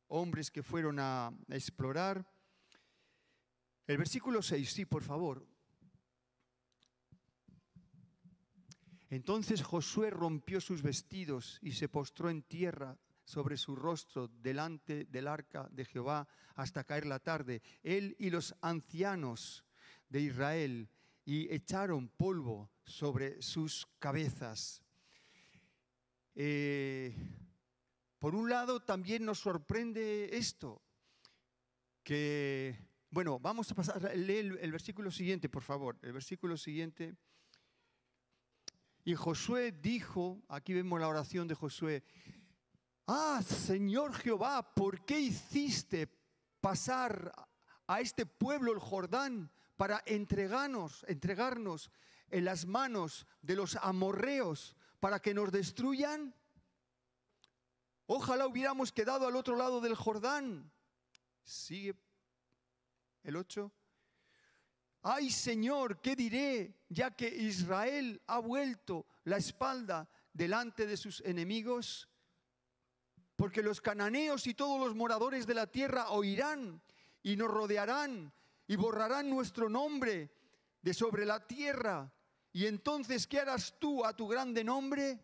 hombres 0.10 0.52
que 0.52 0.62
fueron 0.62 1.00
a, 1.00 1.32
explorar. 1.52 2.30
El 3.88 3.98
versículo 4.00 4.42
6, 4.42 4.70
sí, 4.70 4.86
por 4.86 5.04
favor. 5.04 5.48
Entonces 9.10 9.64
Josué 9.64 10.10
rompió 10.10 10.60
sus 10.60 10.82
vestidos 10.82 11.60
y 11.62 11.72
se 11.72 11.88
postró 11.88 12.30
en 12.30 12.44
tierra 12.44 13.00
sobre 13.28 13.58
su 13.58 13.76
rostro 13.76 14.30
delante 14.30 15.04
del 15.04 15.28
arca 15.28 15.68
de 15.70 15.84
Jehová 15.84 16.26
hasta 16.56 16.86
caer 16.86 17.06
la 17.06 17.20
tarde. 17.20 17.62
Él 17.84 18.16
y 18.20 18.30
los 18.30 18.56
ancianos 18.62 19.66
de 20.08 20.22
Israel 20.22 20.90
y 21.26 21.54
echaron 21.54 22.08
polvo 22.08 22.72
sobre 22.86 23.42
sus 23.42 23.86
cabezas. 24.00 24.82
Eh, 26.36 27.14
por 28.18 28.34
un 28.34 28.50
lado, 28.50 28.80
también 28.80 29.26
nos 29.26 29.40
sorprende 29.40 30.38
esto, 30.38 30.82
que, 32.04 32.80
bueno, 33.10 33.40
vamos 33.40 33.70
a 33.70 33.76
pasar, 33.76 34.06
a 34.06 34.16
leer 34.16 34.58
el 34.62 34.72
versículo 34.72 35.12
siguiente, 35.12 35.50
por 35.50 35.64
favor, 35.64 35.98
el 36.02 36.14
versículo 36.14 36.56
siguiente. 36.56 37.14
Y 39.04 39.16
Josué 39.16 39.74
dijo, 39.74 40.42
aquí 40.48 40.74
vemos 40.74 41.02
la 41.02 41.10
oración 41.10 41.50
de 41.50 41.56
Josué, 41.56 42.06
ah, 43.08 43.42
Señor 43.42 44.14
Jehová, 44.14 44.74
¿por 44.74 45.04
qué 45.06 45.20
hiciste 45.20 46.08
pasar 46.62 47.34
a 47.88 48.02
este 48.02 48.26
pueblo 48.26 48.74
el 48.74 48.80
Jordán 48.80 49.52
para 49.78 50.04
entregarnos, 50.06 51.06
entregarnos 51.08 51.92
en 52.30 52.46
las 52.46 52.66
manos 52.66 53.26
de 53.42 53.56
los 53.56 53.76
amorreos 53.78 54.76
para 55.00 55.22
que 55.22 55.34
nos 55.34 55.52
destruyan? 55.52 56.36
Ojalá 58.06 58.48
hubiéramos 58.48 58.92
quedado 58.92 59.28
al 59.28 59.36
otro 59.36 59.56
lado 59.56 59.82
del 59.82 59.96
Jordán. 59.96 60.72
Sigue 61.44 61.96
el 63.24 63.36
8. 63.36 63.72
Ay 65.04 65.30
Señor, 65.30 66.02
¿qué 66.02 66.16
diré? 66.16 66.86
Ya 66.90 67.16
que 67.16 67.28
Israel 67.28 68.22
ha 68.28 68.40
vuelto 68.40 69.06
la 69.24 69.38
espalda 69.38 70.10
delante 70.34 70.86
de 70.86 70.98
sus 70.98 71.22
enemigos. 71.22 72.10
Porque 73.38 73.64
los 73.64 73.80
cananeos 73.80 74.46
y 74.48 74.54
todos 74.54 74.86
los 74.86 74.94
moradores 74.94 75.48
de 75.48 75.54
la 75.54 75.68
tierra 75.68 76.10
oirán 76.10 76.82
y 77.24 77.38
nos 77.38 77.50
rodearán 77.50 78.34
y 78.68 78.76
borrarán 78.76 79.30
nuestro 79.30 79.70
nombre 79.70 80.30
de 80.82 80.94
sobre 80.94 81.26
la 81.26 81.48
tierra 81.48 82.12
¿Y 82.58 82.66
entonces 82.66 83.28
qué 83.28 83.40
harás 83.40 83.78
tú 83.78 84.04
a 84.04 84.16
tu 84.16 84.28
grande 84.28 84.64
nombre? 84.64 85.20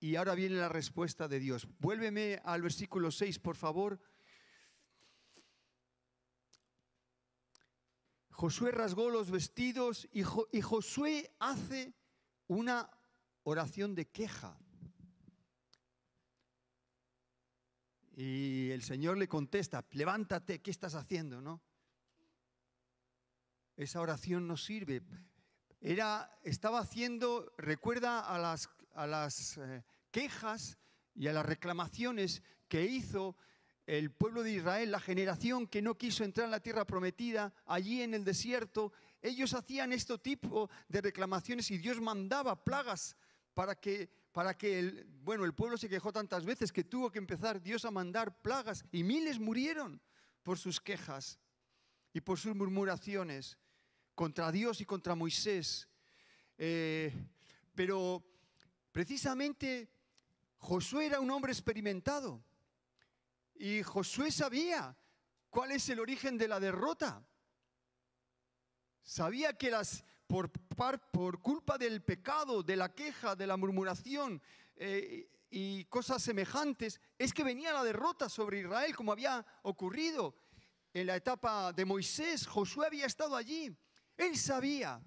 Y 0.00 0.16
ahora 0.16 0.34
viene 0.34 0.56
la 0.56 0.68
respuesta 0.68 1.28
de 1.28 1.38
Dios. 1.38 1.68
Vuélveme 1.78 2.40
al 2.44 2.60
versículo 2.60 3.12
6, 3.12 3.38
por 3.38 3.54
favor. 3.54 4.00
Josué 8.30 8.72
rasgó 8.72 9.10
los 9.10 9.30
vestidos 9.30 10.08
y, 10.10 10.22
y 10.50 10.60
Josué 10.60 11.32
hace 11.38 11.94
una 12.48 12.90
oración 13.44 13.94
de 13.94 14.08
queja. 14.08 14.58
Y 18.16 18.70
el 18.70 18.82
Señor 18.82 19.18
le 19.18 19.28
contesta, 19.28 19.84
levántate, 19.90 20.62
¿qué 20.62 20.70
estás 20.70 20.94
haciendo? 20.94 21.42
¿No? 21.42 21.60
Esa 23.76 24.00
oración 24.00 24.48
no 24.48 24.56
sirve. 24.56 25.02
Era, 25.82 26.38
estaba 26.42 26.80
haciendo, 26.80 27.52
recuerda 27.58 28.20
a 28.20 28.38
las, 28.38 28.70
a 28.94 29.06
las 29.06 29.58
eh, 29.58 29.84
quejas 30.10 30.78
y 31.14 31.26
a 31.28 31.34
las 31.34 31.44
reclamaciones 31.44 32.42
que 32.68 32.86
hizo 32.86 33.36
el 33.86 34.10
pueblo 34.10 34.42
de 34.42 34.52
Israel, 34.52 34.90
la 34.90 34.98
generación 34.98 35.66
que 35.66 35.82
no 35.82 35.96
quiso 35.96 36.24
entrar 36.24 36.46
en 36.46 36.52
la 36.52 36.60
tierra 36.60 36.86
prometida, 36.86 37.52
allí 37.66 38.00
en 38.00 38.14
el 38.14 38.24
desierto, 38.24 38.92
ellos 39.20 39.52
hacían 39.52 39.92
este 39.92 40.16
tipo 40.18 40.70
de 40.88 41.02
reclamaciones 41.02 41.70
y 41.70 41.78
Dios 41.78 42.00
mandaba 42.00 42.64
plagas 42.64 43.14
para 43.54 43.74
que, 43.74 44.10
para 44.36 44.52
que 44.52 44.78
el, 44.78 45.06
bueno, 45.22 45.46
el 45.46 45.54
pueblo 45.54 45.78
se 45.78 45.88
quejó 45.88 46.12
tantas 46.12 46.44
veces 46.44 46.70
que 46.70 46.84
tuvo 46.84 47.10
que 47.10 47.18
empezar 47.18 47.62
Dios 47.62 47.86
a 47.86 47.90
mandar 47.90 48.42
plagas 48.42 48.84
y 48.92 49.02
miles 49.02 49.38
murieron 49.38 49.98
por 50.42 50.58
sus 50.58 50.78
quejas 50.78 51.38
y 52.12 52.20
por 52.20 52.38
sus 52.38 52.54
murmuraciones 52.54 53.56
contra 54.14 54.52
Dios 54.52 54.82
y 54.82 54.84
contra 54.84 55.14
Moisés. 55.14 55.88
Eh, 56.58 57.14
pero 57.74 58.22
precisamente 58.92 59.88
Josué 60.58 61.06
era 61.06 61.18
un 61.18 61.30
hombre 61.30 61.52
experimentado. 61.52 62.44
Y 63.54 63.82
Josué 63.84 64.30
sabía 64.30 64.94
cuál 65.48 65.70
es 65.70 65.88
el 65.88 65.98
origen 65.98 66.36
de 66.36 66.48
la 66.48 66.60
derrota. 66.60 67.26
Sabía 69.02 69.54
que 69.54 69.70
las, 69.70 70.04
por, 70.26 71.40
culpa 71.40 71.78
del 71.78 72.02
pecado, 72.02 72.62
de 72.62 72.76
la 72.76 72.94
queja, 72.94 73.36
de 73.36 73.46
la 73.46 73.56
murmuración 73.56 74.42
eh, 74.76 75.28
y 75.50 75.84
cosas 75.84 76.22
semejantes, 76.22 77.00
es 77.18 77.32
que 77.32 77.44
venía 77.44 77.72
la 77.72 77.84
derrota 77.84 78.28
sobre 78.28 78.60
Israel, 78.60 78.94
como 78.94 79.12
había 79.12 79.44
ocurrido 79.62 80.34
en 80.92 81.06
la 81.06 81.16
etapa 81.16 81.72
de 81.72 81.84
Moisés. 81.84 82.46
Josué 82.46 82.86
había 82.86 83.06
estado 83.06 83.36
allí. 83.36 83.76
Él 84.16 84.36
sabía. 84.36 85.00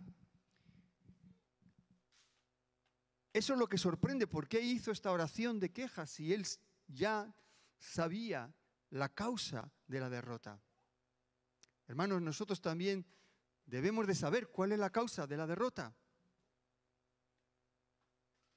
Eso 3.34 3.54
es 3.54 3.60
lo 3.60 3.68
que 3.68 3.78
sorprende. 3.78 4.28
¿Por 4.28 4.48
qué 4.48 4.60
hizo 4.62 4.92
esta 4.92 5.12
oración 5.12 5.60
de 5.60 5.72
quejas 5.72 6.10
si 6.10 6.34
él 6.34 6.46
ya 6.88 7.34
sabía 7.80 8.54
la 8.92 9.10
causa 9.10 9.72
de 9.88 10.00
la 10.00 10.10
derrota. 10.10 10.62
Hermanos, 11.88 12.22
nosotros 12.22 12.62
también 12.62 13.06
debemos 13.70 14.08
de 14.08 14.16
saber 14.16 14.50
cuál 14.50 14.72
es 14.72 14.80
la 14.80 14.90
causa 14.90 15.28
de 15.28 15.38
la 15.38 15.48
derrota. 15.48 15.94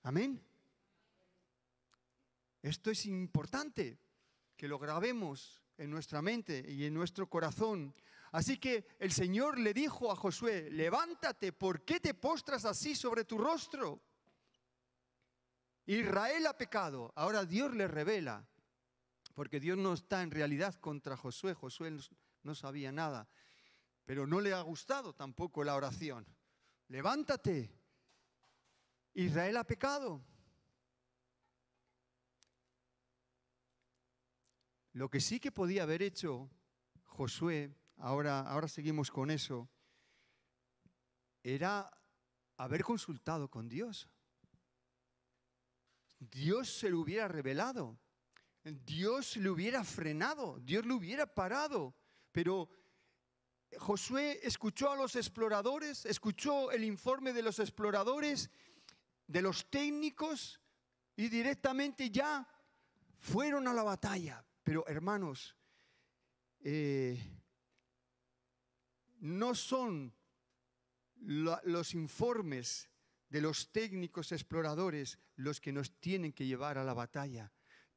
Amén. 0.03 0.43
Esto 2.63 2.91
es 2.91 3.07
importante 3.07 3.99
que 4.57 4.69
lo 4.69 4.79
grabemos 4.79 5.63
en 5.79 5.91
nuestra 5.91 6.23
mente 6.23 6.65
y 6.69 6.85
en 6.85 6.95
nuestro 6.95 7.29
corazón. 7.29 7.95
Así 8.33 8.59
que 8.59 8.87
el 8.99 9.13
Señor 9.13 9.59
le 9.59 9.75
dijo 9.75 10.11
a 10.11 10.17
Josué, 10.17 10.71
levántate, 10.71 11.53
¿por 11.53 11.85
qué 11.85 12.01
te 12.01 12.15
postras 12.15 12.65
así 12.65 12.95
sobre 12.95 13.25
tu 13.25 13.37
rostro? 13.39 14.01
Israel 15.87 16.47
ha 16.47 16.57
pecado. 16.57 17.13
Ahora 17.17 17.45
Dios 17.45 17.75
le 17.75 17.87
revela 17.87 18.47
porque 19.35 19.61
Dios 19.61 19.79
no 19.79 19.93
está 19.93 20.23
en 20.23 20.31
realidad 20.31 20.75
contra 20.77 21.17
Josué. 21.17 21.55
Josué 21.55 21.97
no 22.43 22.55
sabía 22.55 22.93
nada, 22.93 23.29
pero 24.05 24.27
no 24.27 24.41
le 24.41 24.53
ha 24.53 24.61
gustado 24.61 25.15
tampoco 25.15 25.65
la 25.65 25.77
oración. 25.77 26.27
Levántate, 26.89 27.71
Israel 29.15 29.57
ha 29.57 29.65
pecado. 29.65 30.23
Lo 34.93 35.09
que 35.09 35.21
sí 35.21 35.41
que 35.41 35.53
podía 35.53 35.85
haber 35.85 36.03
hecho 36.03 36.51
Josué, 37.05 37.75
ahora, 37.97 38.41
ahora 38.41 38.69
seguimos 38.69 39.11
con 39.11 39.31
eso, 39.31 39.69
era 41.43 41.91
haber 42.57 42.85
consultado 42.85 43.51
con 43.51 43.69
Dios. 43.69 44.09
Dios 46.19 46.69
se 46.69 46.91
lo 46.91 47.01
hubiera 47.01 47.29
revelado. 47.29 47.99
Dios 48.65 49.37
le 49.37 49.51
hubiera 49.51 49.83
frenado, 49.83 50.61
Dios 50.61 50.87
le 50.87 50.95
hubiera 50.95 51.27
parado. 51.27 51.95
Pero 52.31 52.69
Josué 53.79 54.41
escuchó 54.43 54.91
a 54.91 54.97
los 54.97 55.17
exploradores, 55.17 56.07
escuchó 56.07 56.71
el 56.71 56.85
informe 56.85 57.33
de 57.33 57.43
los 57.43 57.59
exploradores, 57.59 58.51
de 59.27 59.43
los 59.43 59.71
técnicos, 59.71 60.61
y 61.17 61.29
directamente 61.29 62.11
ya 62.11 62.49
fueron 63.19 63.69
a 63.69 63.73
la 63.73 63.83
batalla. 63.83 64.45
Pero 64.63 64.87
hermanos, 64.87 65.57
eh, 66.61 67.19
no 69.21 69.55
son 69.55 70.15
los 71.17 71.95
informes 71.95 72.89
de 73.29 73.41
los 73.41 73.71
técnicos 73.73 74.33
exploradores 74.33 75.19
los 75.37 75.61
que 75.61 75.73
nos 75.73 75.99
tienen 76.01 76.33
que 76.33 76.47
llevar 76.47 76.79
a 76.79 76.85
la 76.85 76.95
batalla 76.95 77.53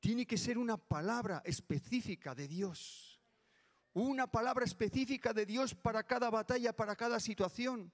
tiene 0.06 0.28
que 0.28 0.38
ser 0.38 0.60
una 0.60 0.78
palabra 0.78 1.42
específica 1.44 2.36
de 2.36 2.48
Dios. 2.48 3.15
Una 3.96 4.28
palabra 4.28 4.66
específica 4.66 5.32
de 5.32 5.46
Dios 5.46 5.74
para 5.74 6.04
cada 6.04 6.30
batalla, 6.30 6.74
para 6.74 6.98
cada 6.98 7.18
situación. 7.18 7.94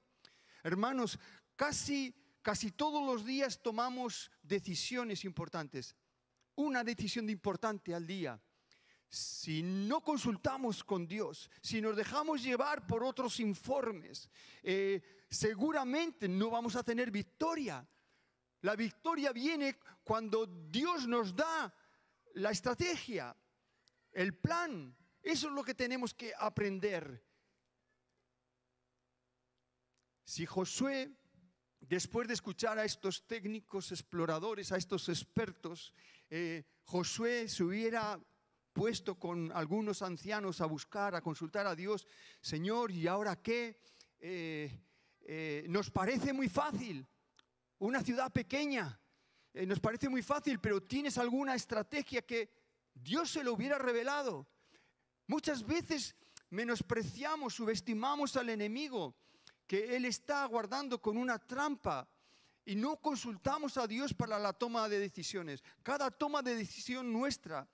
Hermanos, 0.63 1.19
casi, 1.55 2.15
casi 2.41 2.71
todos 2.71 3.05
los 3.05 3.23
días 3.23 3.61
tomamos 3.61 4.31
decisiones 4.41 5.23
importantes. 5.25 5.95
Una 6.55 6.83
decisión 6.83 7.29
importante 7.29 7.93
al 7.93 8.07
día. 8.07 8.41
Si 9.09 9.61
no 9.61 10.01
consultamos 10.01 10.83
con 10.83 11.07
Dios, 11.07 11.51
si 11.61 11.81
nos 11.81 11.95
dejamos 11.95 12.41
llevar 12.41 12.87
por 12.87 13.03
otros 13.03 13.39
informes, 13.39 14.27
eh, 14.63 15.03
seguramente 15.29 16.27
no 16.27 16.49
vamos 16.49 16.75
a 16.75 16.83
tener 16.83 17.11
victoria. 17.11 17.87
La 18.61 18.75
victoria 18.75 19.31
viene 19.31 19.77
cuando 20.03 20.47
Dios 20.47 21.07
nos 21.07 21.35
da 21.35 21.71
la 22.33 22.49
estrategia, 22.49 23.37
el 24.13 24.33
plan. 24.33 24.95
Eso 25.21 25.47
es 25.47 25.53
lo 25.53 25.63
que 25.63 25.75
tenemos 25.75 26.13
que 26.13 26.33
aprender. 26.37 27.23
Si 30.23 30.45
Josué, 30.45 31.11
después 31.79 32.27
de 32.27 32.33
escuchar 32.33 32.79
a 32.79 32.85
estos 32.85 33.27
técnicos 33.27 33.91
exploradores, 33.91 34.71
a 34.71 34.77
estos 34.77 35.09
expertos, 35.09 35.93
eh, 36.29 36.63
Josué 36.85 37.47
se 37.49 37.63
hubiera 37.63 38.19
puesto 38.73 39.19
con 39.19 39.51
algunos 39.51 40.01
ancianos 40.01 40.61
a 40.61 40.65
buscar, 40.65 41.13
a 41.13 41.21
consultar 41.21 41.67
a 41.67 41.75
Dios, 41.75 42.07
Señor, 42.39 42.91
¿y 42.91 43.07
ahora 43.07 43.41
qué? 43.41 43.81
Eh, 44.19 44.71
eh, 45.21 45.65
nos 45.67 45.91
parece 45.91 46.33
muy 46.33 46.49
fácil, 46.49 47.05
una 47.79 48.01
ciudad 48.01 48.31
pequeña, 48.31 48.99
nos 49.53 49.81
parece 49.81 50.07
muy 50.07 50.21
fácil, 50.21 50.59
pero 50.59 50.81
tienes 50.81 51.17
alguna 51.17 51.55
estrategia 51.55 52.21
que 52.21 52.53
Dios 52.93 53.29
se 53.31 53.43
lo 53.43 53.53
hubiera 53.53 53.77
revelado. 53.77 54.47
Muchas 55.31 55.65
veces 55.65 56.13
menospreciamos, 56.49 57.53
subestimamos 57.53 58.35
al 58.35 58.49
enemigo, 58.49 59.15
que 59.65 59.95
Él 59.95 60.03
está 60.03 60.43
aguardando 60.43 61.01
con 61.01 61.15
una 61.15 61.39
trampa 61.39 62.05
y 62.65 62.75
no 62.75 62.97
consultamos 62.97 63.77
a 63.77 63.87
Dios 63.87 64.13
para 64.13 64.37
la 64.37 64.51
toma 64.51 64.89
de 64.89 64.99
decisiones. 64.99 65.63
Cada 65.83 66.11
toma 66.11 66.41
de 66.41 66.57
decisión 66.57 67.13
nuestra 67.13 67.65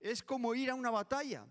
es 0.00 0.22
como 0.22 0.54
ir 0.54 0.70
a 0.70 0.74
una 0.74 0.90
batalla. 0.90 1.46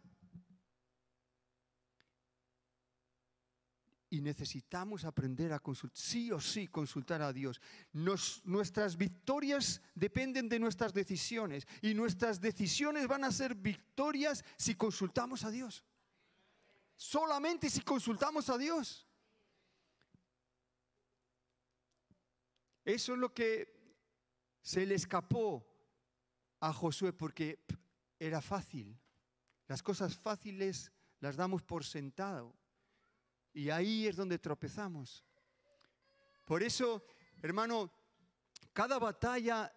Y 4.10 4.22
necesitamos 4.22 5.04
aprender 5.04 5.52
a 5.52 5.60
consultar, 5.60 5.98
sí 5.98 6.32
o 6.32 6.40
sí 6.40 6.68
consultar 6.68 7.22
a 7.22 7.34
Dios. 7.34 7.60
nuestras 7.94 8.98
victorias 8.98 9.82
dependen 9.94 10.48
de 10.48 10.60
nuestras 10.60 10.94
decisiones 10.94 11.68
y 11.82 11.94
nuestras 11.94 12.40
decisiones 12.40 13.08
van 13.08 13.24
a 13.24 13.32
ser 13.32 13.56
victorias 13.56 14.44
si 14.58 14.76
consultamos 14.76 15.44
a 15.44 15.52
Dios. 15.52 15.84
Solamente 16.96 17.70
si 17.70 17.82
consultamos 17.82 18.50
a 18.50 18.58
Dios. 18.58 19.08
Eso 22.86 23.14
es 23.14 23.20
lo 23.20 23.34
que 23.34 23.74
se 24.62 24.86
le 24.86 24.96
escapó 24.96 25.68
a 26.60 26.72
Josué 26.72 27.12
porque 27.12 27.66
era 28.20 28.42
fácil. 28.42 28.98
Las 29.68 29.82
cosas 29.82 30.16
fáciles 30.16 30.92
las 31.20 31.36
damos 31.36 31.64
por 31.64 31.84
sentado 31.84 32.56
Y 33.56 33.70
ahí 33.70 34.06
es 34.06 34.18
donde 34.18 34.38
tropezamos. 34.38 35.24
Por 36.44 36.62
eso, 36.62 37.06
hermano, 37.42 37.90
cada 38.74 39.00
batalla 39.00 39.74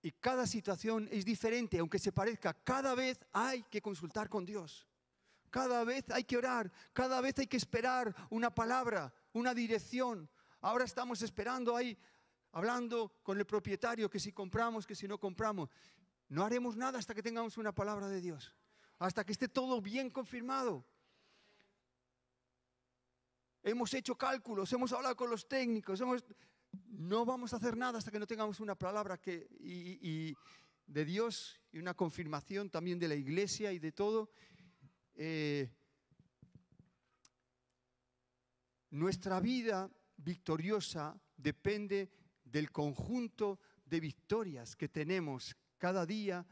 y 0.00 0.12
cada 0.12 0.46
situación 0.46 1.08
es 1.10 1.24
diferente, 1.24 1.80
aunque 1.80 1.98
se 1.98 2.12
parezca. 2.12 2.54
Cada 2.54 2.94
vez 2.94 3.18
hay 3.32 3.64
que 3.64 3.82
consultar 3.82 4.28
con 4.28 4.46
Dios. 4.46 4.86
Cada 5.50 5.82
vez 5.82 6.08
hay 6.10 6.22
que 6.22 6.36
orar. 6.36 6.70
Cada 6.92 7.20
vez 7.20 7.36
hay 7.40 7.48
que 7.48 7.56
esperar 7.56 8.14
una 8.30 8.54
palabra, 8.54 9.12
una 9.32 9.52
dirección. 9.52 10.30
Ahora 10.60 10.84
estamos 10.84 11.22
esperando 11.22 11.74
ahí, 11.74 11.98
hablando 12.52 13.18
con 13.24 13.36
el 13.36 13.46
propietario, 13.46 14.08
que 14.08 14.20
si 14.20 14.30
compramos, 14.32 14.86
que 14.86 14.94
si 14.94 15.08
no 15.08 15.18
compramos. 15.18 15.70
No 16.28 16.44
haremos 16.44 16.76
nada 16.76 17.00
hasta 17.00 17.16
que 17.16 17.22
tengamos 17.22 17.58
una 17.58 17.74
palabra 17.74 18.06
de 18.08 18.20
Dios. 18.20 18.54
Hasta 19.00 19.24
que 19.24 19.32
esté 19.32 19.48
todo 19.48 19.80
bien 19.80 20.08
confirmado. 20.08 20.86
Hemos 23.62 23.94
hecho 23.94 24.16
cálculos, 24.16 24.72
hemos 24.72 24.92
hablado 24.92 25.14
con 25.14 25.30
los 25.30 25.46
técnicos, 25.46 26.00
hemos, 26.00 26.24
no 26.88 27.24
vamos 27.24 27.52
a 27.52 27.56
hacer 27.56 27.76
nada 27.76 27.98
hasta 27.98 28.10
que 28.10 28.18
no 28.18 28.26
tengamos 28.26 28.58
una 28.58 28.74
palabra 28.74 29.20
de 29.24 31.04
Dios 31.04 31.60
y 31.70 31.78
una 31.78 31.94
confirmación 31.94 32.70
también 32.70 32.98
de 32.98 33.08
la 33.08 33.14
iglesia 33.14 33.72
y 33.72 33.78
de 33.78 33.92
todo. 33.92 34.30
Eh, 35.14 35.70
nuestra 38.90 39.38
vida 39.40 39.90
victoriosa 40.16 41.18
depende 41.36 42.10
del 42.44 42.70
conjunto 42.70 43.60
de 43.84 44.00
victorias 44.00 44.74
que 44.74 44.88
tenemos 44.88 45.56
cada 45.78 46.04
día 46.04 46.44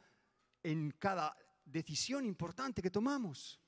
en 0.62 0.92
cada 0.92 1.36
decisión 1.64 2.24
importante 2.24 2.82
que 2.82 2.90
tomamos. 2.90 3.60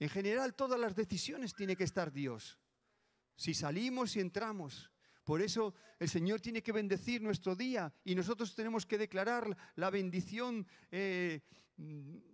En 0.00 0.08
general, 0.08 0.54
todas 0.54 0.80
las 0.80 0.96
decisiones 0.96 1.54
tiene 1.54 1.76
que 1.76 1.84
estar 1.84 2.10
Dios 2.10 2.58
si 3.36 3.54
salimos 3.54 4.16
y 4.16 4.20
entramos. 4.20 4.90
Por 5.24 5.40
eso 5.40 5.74
el 5.98 6.10
Señor 6.10 6.40
tiene 6.40 6.62
que 6.62 6.72
bendecir 6.72 7.22
nuestro 7.22 7.56
día 7.56 7.90
y 8.04 8.14
nosotros 8.14 8.54
tenemos 8.54 8.84
que 8.84 8.98
declarar 8.98 9.56
la 9.76 9.88
bendición, 9.88 10.66
eh, 10.90 11.40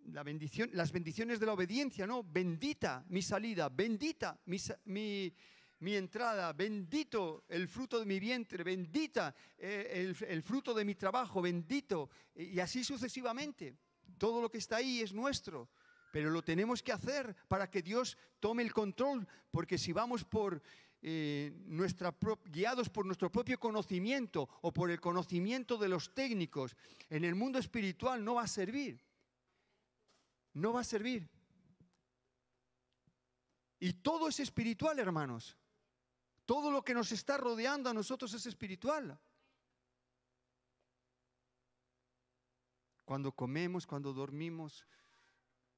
las 0.07 0.91
bendiciones 0.93 1.39
de 1.39 1.47
la 1.47 1.53
obediencia, 1.53 2.07
¿no? 2.07 2.25
Bendita 2.25 3.05
mi 3.09 3.23
salida, 3.23 3.69
bendita 3.69 4.41
mi, 4.87 5.33
entrada, 5.81 6.53
bendito 6.53 7.45
el 7.49 7.69
fruto 7.69 8.01
de 8.01 8.07
mi 8.07 8.19
vientre, 8.19 8.65
bendita 8.65 9.33
eh, 9.59 10.13
el 10.29 10.43
fruto 10.43 10.75
de 10.75 10.85
mi 10.85 10.97
trabajo, 10.97 11.41
bendito, 11.43 12.11
y 12.35 12.59
así 12.59 12.83
sucesivamente. 12.83 13.77
Todo 14.19 14.41
lo 14.41 14.51
que 14.51 14.59
está 14.59 14.77
ahí 14.77 15.03
es 15.03 15.13
nuestro 15.13 15.69
pero 16.11 16.31
lo 16.31 16.43
tenemos 16.43 16.83
que 16.83 16.93
hacer 16.93 17.35
para 17.49 17.71
que 17.71 17.83
Dios 17.83 18.17
tome 18.41 18.63
el 18.63 18.73
control, 18.73 19.27
porque 19.51 19.79
si 19.79 19.93
vamos 19.93 20.25
por 20.25 20.63
eh, 21.03 21.53
guiados 22.47 22.89
por 22.89 23.07
nuestro 23.07 23.31
propio 23.31 23.61
conocimiento 23.61 24.49
o 24.63 24.73
por 24.73 24.91
el 24.91 25.01
conocimiento 25.01 25.79
de 25.79 25.89
los 25.89 26.15
técnicos, 26.15 26.77
en 27.11 27.25
el 27.25 27.35
mundo 27.35 27.59
espiritual 27.59 28.25
no 28.25 28.35
va 28.35 28.43
a 28.43 28.49
servir. 28.49 29.01
No 30.55 30.73
va 30.73 30.81
a 30.81 30.85
servir. 30.85 31.29
Y 33.79 33.93
todo 33.93 34.29
es 34.29 34.41
espiritual, 34.41 34.99
hermanos. 34.99 35.57
Todo 36.47 36.71
lo 36.71 36.83
que 36.83 36.95
nos 36.95 37.13
está 37.13 37.37
rodeando 37.37 37.91
a 37.91 37.95
nosotros 37.95 38.33
es 38.33 38.47
espiritual. 38.47 39.19
Cuando 43.05 43.33
comemos, 43.33 43.87
cuando 43.87 44.13
dormimos, 44.13 44.87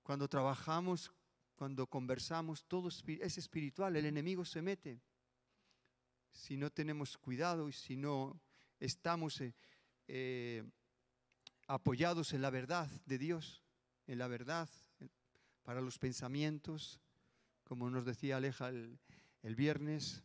cuando 0.09 0.27
trabajamos, 0.27 1.13
cuando 1.55 1.87
conversamos, 1.87 2.65
todo 2.65 2.89
es 2.89 3.37
espiritual. 3.37 3.95
El 3.95 4.07
enemigo 4.07 4.43
se 4.43 4.63
mete 4.63 5.03
si 6.33 6.57
no 6.57 6.71
tenemos 6.71 7.19
cuidado 7.19 7.69
y 7.69 7.75
si 7.75 7.95
no 7.95 8.41
estamos 8.81 9.39
eh, 9.43 9.53
eh, 10.07 10.65
apoyados 11.67 12.33
en 12.33 12.41
la 12.41 12.49
verdad 12.49 12.89
de 13.05 13.19
Dios, 13.19 13.63
en 14.07 14.17
la 14.17 14.29
verdad 14.29 14.67
para 15.63 15.83
los 15.83 15.99
pensamientos, 15.99 16.99
como 17.63 17.91
nos 17.91 18.07
decía 18.07 18.39
Aleja 18.39 18.71
el, 18.71 18.99
el 19.43 19.57
viernes. 19.57 20.23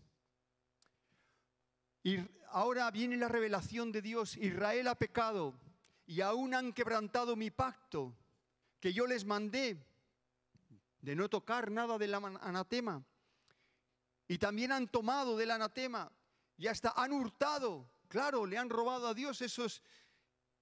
Y 2.03 2.19
ahora 2.51 2.89
viene 2.89 3.17
la 3.17 3.27
revelación 3.27 3.91
de 3.91 4.01
Dios. 4.01 4.37
Israel 4.37 4.87
ha 4.87 4.95
pecado 4.95 5.53
y 6.05 6.21
aún 6.21 6.53
han 6.53 6.71
quebrantado 6.71 7.35
mi 7.35 7.51
pacto 7.51 8.15
que 8.83 8.91
yo 8.91 9.07
les 9.07 9.23
mandé 9.23 9.81
de 10.99 11.15
no 11.15 11.29
tocar 11.29 11.71
nada 11.71 11.97
del 11.97 12.13
anatema. 12.15 13.01
Y 14.27 14.37
también 14.37 14.73
han 14.73 14.89
tomado 14.89 15.37
del 15.37 15.51
anatema 15.51 16.11
y 16.57 16.67
hasta 16.67 16.91
han 16.93 17.13
hurtado. 17.13 17.89
Claro, 18.09 18.45
le 18.45 18.57
han 18.57 18.69
robado 18.69 19.07
a 19.07 19.13
Dios 19.13 19.41
esos, 19.41 19.81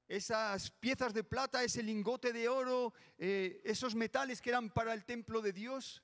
esas 0.07 0.69
piezas 0.69 1.15
de 1.15 1.23
plata, 1.23 1.63
ese 1.63 1.81
lingote 1.81 2.31
de 2.31 2.47
oro, 2.47 2.93
eh, 3.17 3.59
esos 3.63 3.95
metales 3.95 4.39
que 4.39 4.51
eran 4.51 4.69
para 4.69 4.93
el 4.93 5.03
templo 5.03 5.41
de 5.41 5.53
Dios. 5.53 6.03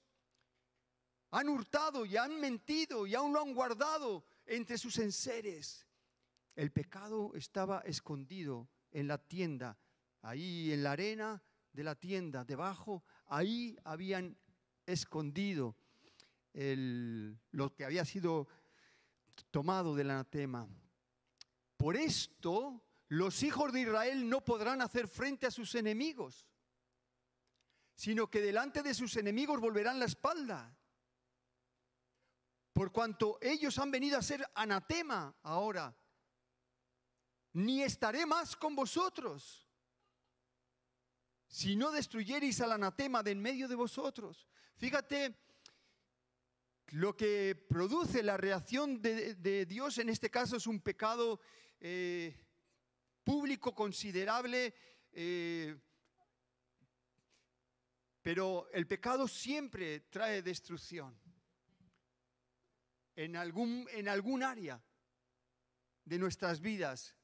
Han 1.29 1.49
hurtado 1.49 2.03
y 2.03 2.17
han 2.17 2.39
mentido 2.39 3.05
y 3.05 3.13
aún 3.13 3.31
lo 3.31 3.43
han 3.43 3.53
guardado 3.53 4.25
entre 4.47 4.79
sus 4.79 4.97
enseres. 4.97 5.85
El 6.55 6.71
pecado 6.71 7.35
estaba 7.35 7.81
escondido 7.81 8.67
en 8.89 9.07
la 9.07 9.19
tienda, 9.19 9.77
ahí 10.23 10.73
en 10.73 10.81
la 10.81 10.93
arena 10.93 11.43
de 11.77 11.83
la 11.83 11.93
tienda, 11.93 12.43
debajo, 12.43 13.03
ahí 13.27 13.77
habían 13.83 14.35
escondido 14.87 15.77
lo 16.51 17.75
que 17.75 17.85
había 17.85 18.03
sido 18.03 18.47
tomado 19.51 19.93
del 19.93 20.09
anatema. 20.09 20.67
Por 21.77 21.95
esto, 21.95 22.83
los 23.09 23.43
hijos 23.43 23.71
de 23.71 23.81
Israel 23.81 24.27
no 24.27 24.43
podrán 24.43 24.81
hacer 24.81 25.07
frente 25.07 25.45
a 25.45 25.51
sus 25.51 25.75
enemigos, 25.75 26.47
sino 27.93 28.27
que 28.27 28.41
delante 28.41 28.81
de 28.81 28.95
sus 28.95 29.15
enemigos 29.15 29.61
volverán 29.61 29.99
la 29.99 30.05
espalda. 30.05 30.75
Por 32.73 32.91
cuanto 32.91 33.37
ellos 33.39 33.77
han 33.77 33.91
venido 33.91 34.17
a 34.17 34.23
ser 34.23 34.43
anatema 34.55 35.37
ahora, 35.43 35.95
ni 37.53 37.83
estaré 37.83 38.25
más 38.25 38.55
con 38.55 38.75
vosotros 38.75 39.66
si 41.47 41.75
no 41.75 41.91
destruyereis 41.91 42.61
al 42.61 42.73
anatema 42.73 43.23
de 43.23 43.31
en 43.31 43.41
medio 43.41 43.67
de 43.67 43.75
vosotros. 43.75 44.47
Fíjate 44.75 45.35
lo 46.91 47.17
que 47.17 47.55
produce 47.55 48.23
la 48.23 48.37
reacción 48.37 49.01
de, 49.01 49.65
Dios 49.65 49.97
en 49.97 50.09
este 50.09 50.29
caso 50.29 50.55
es 50.55 50.67
un 50.67 50.79
pecado 50.79 51.41
eh, 51.79 52.33
público 53.23 53.75
considerable, 53.75 54.73
eh, 55.11 55.77
pero 58.21 58.69
el 58.71 58.87
pecado 58.87 59.27
siempre 59.27 60.01
trae 60.01 60.41
destrucción 60.41 61.17
en 63.15 63.35
algún, 63.35 63.87
en 63.91 64.07
algún 64.07 64.43
área 64.43 64.81
de 66.05 66.19
nuestras 66.19 66.61
vidas. 66.61 67.15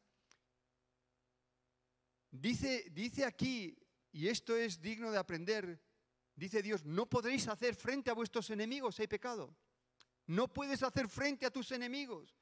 Dice, 2.32 2.90
dice 2.90 3.24
aquí, 3.24 3.78
y 4.14 4.30
esto 4.30 4.56
es 4.56 4.80
digno 4.82 5.12
de 5.12 5.18
aprender, 5.18 5.82
Dice 6.36 6.64
Dios, 6.64 6.84
no 6.84 7.06
podréis 7.06 7.48
hacer 7.48 7.76
frente 7.76 8.10
a 8.10 8.14
vuestros 8.14 8.50
enemigos 8.50 9.00
hay 9.00 9.08
pecado. 9.08 9.56
No 10.26 10.52
puedes 10.52 10.82
hacer 10.82 11.08
frente 11.08 11.46
a 11.46 11.52
tus 11.52 11.72
enemigos. 11.72 12.36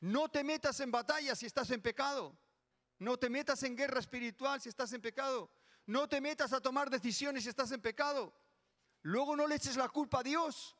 No 0.00 0.28
te 0.28 0.44
metas 0.44 0.78
en 0.80 0.90
batalla 0.90 1.34
si 1.34 1.46
estás 1.46 1.70
en 1.70 1.82
pecado. 1.82 2.38
No 2.98 3.18
te 3.18 3.28
metas 3.28 3.62
en 3.62 3.76
guerra 3.76 3.98
espiritual 3.98 4.60
si 4.60 4.68
estás 4.68 4.92
en 4.92 5.00
pecado. 5.00 5.50
No 5.86 6.08
te 6.08 6.20
metas 6.20 6.52
a 6.52 6.60
tomar 6.60 6.88
decisiones 6.88 7.42
si 7.42 7.48
estás 7.48 7.72
en 7.72 7.80
pecado. 7.80 8.32
Luego 9.02 9.34
no 9.34 9.46
le 9.46 9.56
eches 9.56 9.76
la 9.76 9.88
culpa 9.88 10.20
a 10.20 10.22
Dios. 10.22 10.76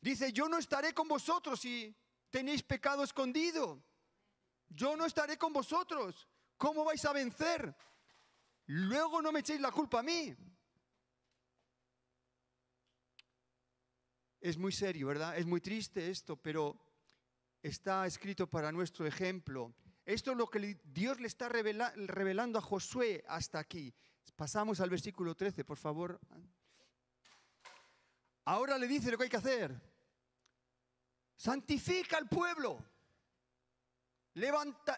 Dice, 0.00 0.32
yo 0.32 0.48
no 0.48 0.56
estaré 0.56 0.94
con 0.94 1.08
vosotros 1.08 1.60
si 1.60 1.94
tenéis 2.30 2.62
pecado 2.62 3.04
escondido. 3.04 3.82
Yo 4.70 4.96
no 4.96 5.04
estaré 5.04 5.36
con 5.36 5.52
vosotros. 5.52 6.26
¿Cómo 6.56 6.84
vais 6.84 7.04
a 7.04 7.12
vencer? 7.12 7.74
Luego 8.66 9.20
no 9.20 9.32
me 9.32 9.40
echéis 9.40 9.60
la 9.60 9.70
culpa 9.70 10.00
a 10.00 10.02
mí. 10.02 10.34
Es 14.40 14.56
muy 14.56 14.72
serio, 14.72 15.08
¿verdad? 15.08 15.36
Es 15.36 15.44
muy 15.44 15.60
triste 15.60 16.08
esto, 16.08 16.36
pero 16.36 16.80
está 17.62 18.06
escrito 18.06 18.48
para 18.48 18.72
nuestro 18.72 19.06
ejemplo. 19.06 19.74
Esto 20.06 20.30
es 20.30 20.36
lo 20.36 20.48
que 20.48 20.80
Dios 20.84 21.20
le 21.20 21.26
está 21.26 21.48
revelando 21.48 22.58
a 22.58 22.62
Josué 22.62 23.24
hasta 23.28 23.58
aquí. 23.58 23.92
Pasamos 24.36 24.80
al 24.80 24.88
versículo 24.88 25.34
13, 25.34 25.64
por 25.64 25.76
favor. 25.76 26.18
Ahora 28.44 28.78
le 28.78 28.88
dice 28.88 29.10
lo 29.10 29.18
que 29.18 29.24
hay 29.24 29.30
que 29.30 29.36
hacer. 29.36 29.78
Santifica 31.36 32.16
al 32.16 32.28
pueblo. 32.28 32.82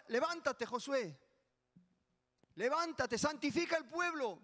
Levántate, 0.07 0.65
Josué. 0.65 1.19
Levántate, 2.55 3.17
santifica 3.17 3.77
el 3.77 3.85
pueblo 3.85 4.39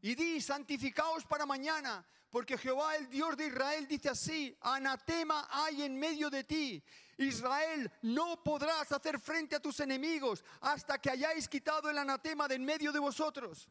Y 0.00 0.14
di, 0.14 0.40
santificaos 0.40 1.24
para 1.24 1.46
mañana, 1.46 2.06
porque 2.30 2.58
Jehová, 2.58 2.94
el 2.96 3.08
Dios 3.08 3.36
de 3.36 3.46
Israel, 3.46 3.88
dice 3.88 4.10
así, 4.10 4.56
anatema 4.60 5.48
hay 5.50 5.82
en 5.82 5.98
medio 5.98 6.28
de 6.28 6.44
ti. 6.44 6.84
Israel, 7.16 7.90
no 8.02 8.42
podrás 8.42 8.92
hacer 8.92 9.18
frente 9.18 9.56
a 9.56 9.60
tus 9.60 9.80
enemigos 9.80 10.44
hasta 10.60 11.00
que 11.00 11.10
hayáis 11.10 11.48
quitado 11.48 11.88
el 11.88 11.96
anatema 11.96 12.46
de 12.48 12.56
en 12.56 12.64
medio 12.64 12.92
de 12.92 12.98
vosotros. 12.98 13.68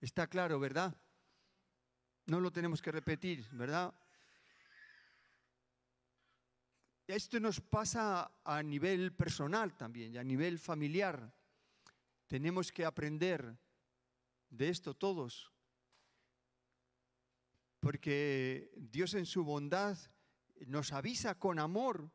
Está 0.00 0.26
claro, 0.26 0.58
¿verdad? 0.58 0.96
No 2.26 2.40
lo 2.40 2.50
tenemos 2.50 2.82
que 2.82 2.90
repetir, 2.90 3.46
¿verdad? 3.52 3.94
Esto 7.08 7.40
nos 7.40 7.58
pasa 7.62 8.30
a 8.44 8.62
nivel 8.62 9.14
personal 9.14 9.74
también 9.74 10.12
y 10.12 10.18
a 10.18 10.22
nivel 10.22 10.58
familiar. 10.58 11.32
Tenemos 12.26 12.70
que 12.70 12.84
aprender 12.84 13.56
de 14.50 14.68
esto 14.68 14.92
todos. 14.92 15.50
Porque 17.80 18.70
Dios 18.76 19.14
en 19.14 19.24
su 19.24 19.42
bondad 19.42 19.96
nos 20.66 20.92
avisa 20.92 21.38
con 21.38 21.58
amor, 21.58 22.10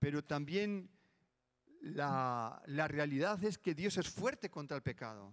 pero 0.00 0.24
también 0.24 0.90
la, 1.80 2.60
la 2.66 2.88
realidad 2.88 3.44
es 3.44 3.56
que 3.56 3.76
Dios 3.76 3.98
es 3.98 4.08
fuerte 4.08 4.50
contra 4.50 4.76
el 4.76 4.82
pecado. 4.82 5.32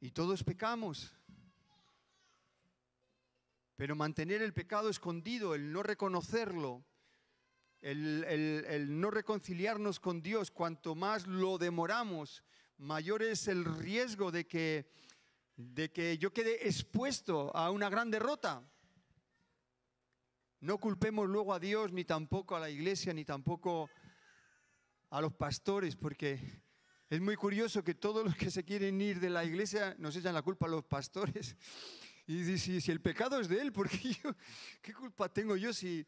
Y 0.00 0.10
todos 0.10 0.44
pecamos. 0.44 1.14
Pero 3.82 3.96
mantener 3.96 4.42
el 4.42 4.52
pecado 4.52 4.88
escondido, 4.88 5.56
el 5.56 5.72
no 5.72 5.82
reconocerlo, 5.82 6.84
el, 7.80 8.86
no 9.00 9.10
reconciliarnos 9.10 9.98
con 9.98 10.22
Dios, 10.22 10.52
cuanto 10.52 10.94
más 10.94 11.26
lo 11.26 11.58
demoramos, 11.58 12.44
mayor 12.78 13.24
es 13.24 13.48
el 13.48 13.64
riesgo 13.64 14.30
de 14.30 14.46
que, 14.46 14.88
de 15.56 15.90
que 15.90 16.16
yo 16.16 16.32
quede 16.32 16.68
expuesto 16.68 17.50
a 17.56 17.72
una 17.72 17.90
gran 17.90 18.08
derrota. 18.08 18.62
No 20.60 20.78
culpemos 20.78 21.28
luego 21.28 21.52
a 21.52 21.58
Dios, 21.58 21.92
ni 21.92 22.04
tampoco 22.04 22.54
a 22.54 22.60
la 22.60 22.70
iglesia, 22.70 23.12
ni 23.12 23.24
tampoco 23.24 23.90
a 25.10 25.20
los 25.20 25.32
pastores, 25.32 25.96
porque 25.96 26.62
es 27.10 27.20
muy 27.20 27.34
curioso 27.34 27.82
que 27.82 27.94
todos 27.94 28.24
los 28.24 28.36
que 28.36 28.52
se 28.52 28.62
quieren 28.62 29.00
ir 29.00 29.18
de 29.18 29.30
la 29.30 29.44
iglesia 29.44 29.96
nos 29.98 30.14
echan 30.14 30.34
la 30.34 30.42
culpa 30.42 30.66
a 30.66 30.70
los 30.70 30.84
pastores. 30.84 31.56
Y 32.32 32.44
dicen, 32.44 32.80
si, 32.80 32.90
el 32.90 33.02
pecado 33.02 33.38
es 33.38 33.46
de 33.46 33.60
él, 33.60 33.74
¿por 33.74 33.90
yo, 33.90 34.34
qué 34.80 34.94
culpa 34.94 35.28
tengo 35.28 35.54
yo 35.54 35.70
si, 35.74 36.06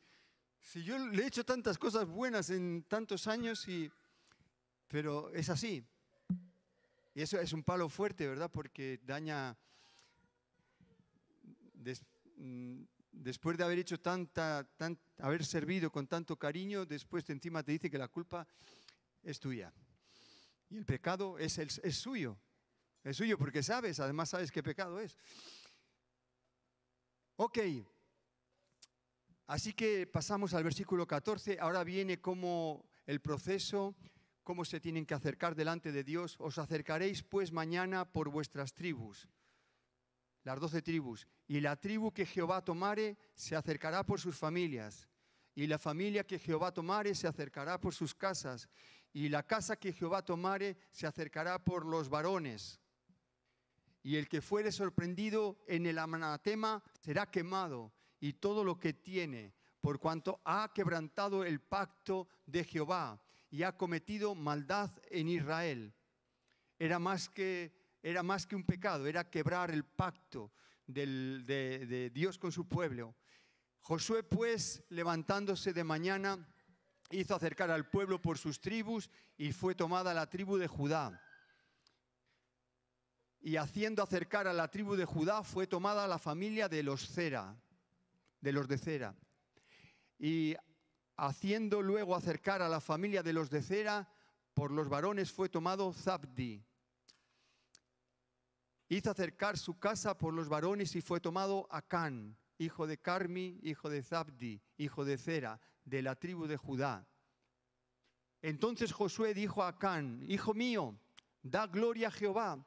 si 0.58 0.82
yo 0.82 0.96
le 0.96 1.22
he 1.22 1.26
hecho 1.26 1.44
tantas 1.44 1.76
cosas 1.76 2.06
buenas 2.06 2.48
en 2.48 2.82
tantos 2.88 3.26
años 3.26 3.68
y... 3.68 3.92
Pero 4.88 5.30
es 5.34 5.50
así. 5.50 5.84
Y 7.14 7.20
eso 7.20 7.38
es 7.38 7.52
un 7.52 7.62
palo 7.62 7.90
fuerte, 7.90 8.26
¿verdad? 8.26 8.50
Porque 8.50 9.00
daña... 9.04 9.54
Después 13.12 13.58
de 13.58 13.64
haber 13.64 13.80
hecho 13.80 14.00
tanta, 14.00 14.66
haber 15.18 15.44
servido 15.44 15.92
con 15.92 16.06
tanto 16.06 16.38
cariño, 16.38 16.86
después 16.86 17.26
de 17.26 17.34
encima 17.34 17.62
te 17.62 17.72
dice 17.72 17.90
que 17.90 17.98
la 17.98 18.08
culpa 18.08 18.48
es 19.22 19.38
tuya. 19.38 19.74
Y 20.70 20.78
el 20.78 20.86
pecado 20.86 21.38
es, 21.38 21.58
el, 21.58 21.68
es 21.82 21.96
suyo. 21.96 22.38
Es 23.02 23.18
suyo 23.18 23.36
porque 23.36 23.62
sabes, 23.62 24.00
además 24.00 24.30
sabes 24.30 24.50
qué 24.50 24.62
pecado 24.62 24.98
es. 25.00 25.18
Ok, 27.36 27.58
Así 29.46 29.74
que 29.74 30.06
pasamos 30.06 30.54
al 30.54 30.64
versículo 30.64 31.06
14. 31.06 31.58
Ahora 31.60 31.84
viene 31.84 32.20
como 32.20 32.86
el 33.04 33.20
proceso, 33.20 33.94
cómo 34.42 34.64
se 34.64 34.80
tienen 34.80 35.04
que 35.04 35.14
acercar 35.14 35.54
delante 35.54 35.92
de 35.92 36.02
Dios. 36.02 36.36
Os 36.38 36.56
acercaréis 36.58 37.22
pues 37.22 37.52
mañana 37.52 38.10
por 38.10 38.30
vuestras 38.30 38.72
tribus, 38.72 39.28
las 40.44 40.60
doce 40.60 40.80
tribus. 40.80 41.26
Y 41.46 41.60
la 41.60 41.76
tribu 41.76 42.10
que 42.12 42.24
Jehová 42.24 42.64
tomare 42.64 43.18
se 43.34 43.54
acercará 43.54 44.04
por 44.04 44.18
sus 44.18 44.36
familias. 44.36 45.08
Y 45.54 45.66
la 45.66 45.78
familia 45.78 46.24
que 46.24 46.38
Jehová 46.38 46.72
tomare 46.72 47.14
se 47.14 47.28
acercará 47.28 47.78
por 47.78 47.94
sus 47.94 48.14
casas. 48.14 48.68
Y 49.12 49.28
la 49.28 49.42
casa 49.42 49.76
que 49.76 49.92
Jehová 49.92 50.24
tomare 50.24 50.78
se 50.90 51.06
acercará 51.06 51.62
por 51.62 51.84
los 51.84 52.08
varones. 52.08 52.80
Y 54.04 54.16
el 54.16 54.28
que 54.28 54.42
fuere 54.42 54.70
sorprendido 54.70 55.58
en 55.66 55.86
el 55.86 55.98
anatema 55.98 56.84
será 57.00 57.30
quemado 57.30 57.90
y 58.20 58.34
todo 58.34 58.62
lo 58.62 58.78
que 58.78 58.92
tiene, 58.92 59.54
por 59.80 59.98
cuanto 59.98 60.40
ha 60.44 60.70
quebrantado 60.74 61.42
el 61.42 61.60
pacto 61.60 62.28
de 62.46 62.64
Jehová 62.64 63.20
y 63.50 63.62
ha 63.62 63.76
cometido 63.76 64.34
maldad 64.34 64.90
en 65.10 65.28
Israel. 65.28 65.94
Era 66.78 66.98
más 66.98 67.30
que, 67.30 67.72
era 68.02 68.22
más 68.22 68.46
que 68.46 68.54
un 68.54 68.64
pecado, 68.64 69.06
era 69.06 69.30
quebrar 69.30 69.70
el 69.70 69.84
pacto 69.84 70.52
de, 70.86 71.42
de 71.46 72.10
Dios 72.10 72.38
con 72.38 72.52
su 72.52 72.68
pueblo. 72.68 73.14
Josué 73.80 74.22
pues, 74.22 74.84
levantándose 74.90 75.72
de 75.72 75.84
mañana, 75.84 76.46
hizo 77.10 77.34
acercar 77.34 77.70
al 77.70 77.88
pueblo 77.88 78.20
por 78.20 78.36
sus 78.36 78.60
tribus 78.60 79.08
y 79.38 79.52
fue 79.52 79.74
tomada 79.74 80.12
la 80.12 80.28
tribu 80.28 80.58
de 80.58 80.66
Judá. 80.66 81.23
Y 83.44 83.58
haciendo 83.58 84.02
acercar 84.02 84.48
a 84.48 84.52
la 84.52 84.68
tribu 84.68 84.96
de 84.96 85.04
Judá 85.04 85.44
fue 85.44 85.68
tomada 85.68 86.08
la 86.08 86.18
familia 86.18 86.68
de 86.68 86.82
los 86.82 87.06
Cera 87.06 87.56
de 88.44 88.52
los 88.52 88.68
de 88.68 88.76
Cera. 88.76 89.16
Y 90.18 90.54
haciendo 91.16 91.80
luego 91.80 92.14
acercar 92.14 92.60
a 92.60 92.68
la 92.68 92.80
familia 92.80 93.22
de 93.22 93.32
los 93.32 93.48
de 93.48 93.62
Cera, 93.62 94.06
por 94.52 94.70
los 94.70 94.88
varones 94.88 95.32
fue 95.32 95.48
tomado 95.48 95.92
Zabdi. 95.94 96.62
Hizo 98.90 99.10
acercar 99.10 99.56
su 99.56 99.78
casa 99.78 100.16
por 100.18 100.34
los 100.34 100.50
varones 100.50 100.94
y 100.94 101.00
fue 101.00 101.20
tomado 101.20 101.66
Acán, 101.70 102.36
hijo 102.58 102.86
de 102.86 102.98
Carmi, 102.98 103.58
hijo 103.62 103.88
de 103.88 104.02
Zabdi, 104.02 104.60
hijo 104.76 105.06
de 105.06 105.16
Cera, 105.16 105.58
de 105.82 106.02
la 106.02 106.14
tribu 106.14 106.46
de 106.46 106.58
Judá. 106.58 107.08
Entonces 108.42 108.92
Josué 108.92 109.32
dijo 109.32 109.62
a 109.62 109.68
Acán, 109.68 110.22
hijo 110.28 110.52
mío, 110.52 111.00
da 111.42 111.66
gloria 111.66 112.08
a 112.08 112.10
Jehová, 112.10 112.62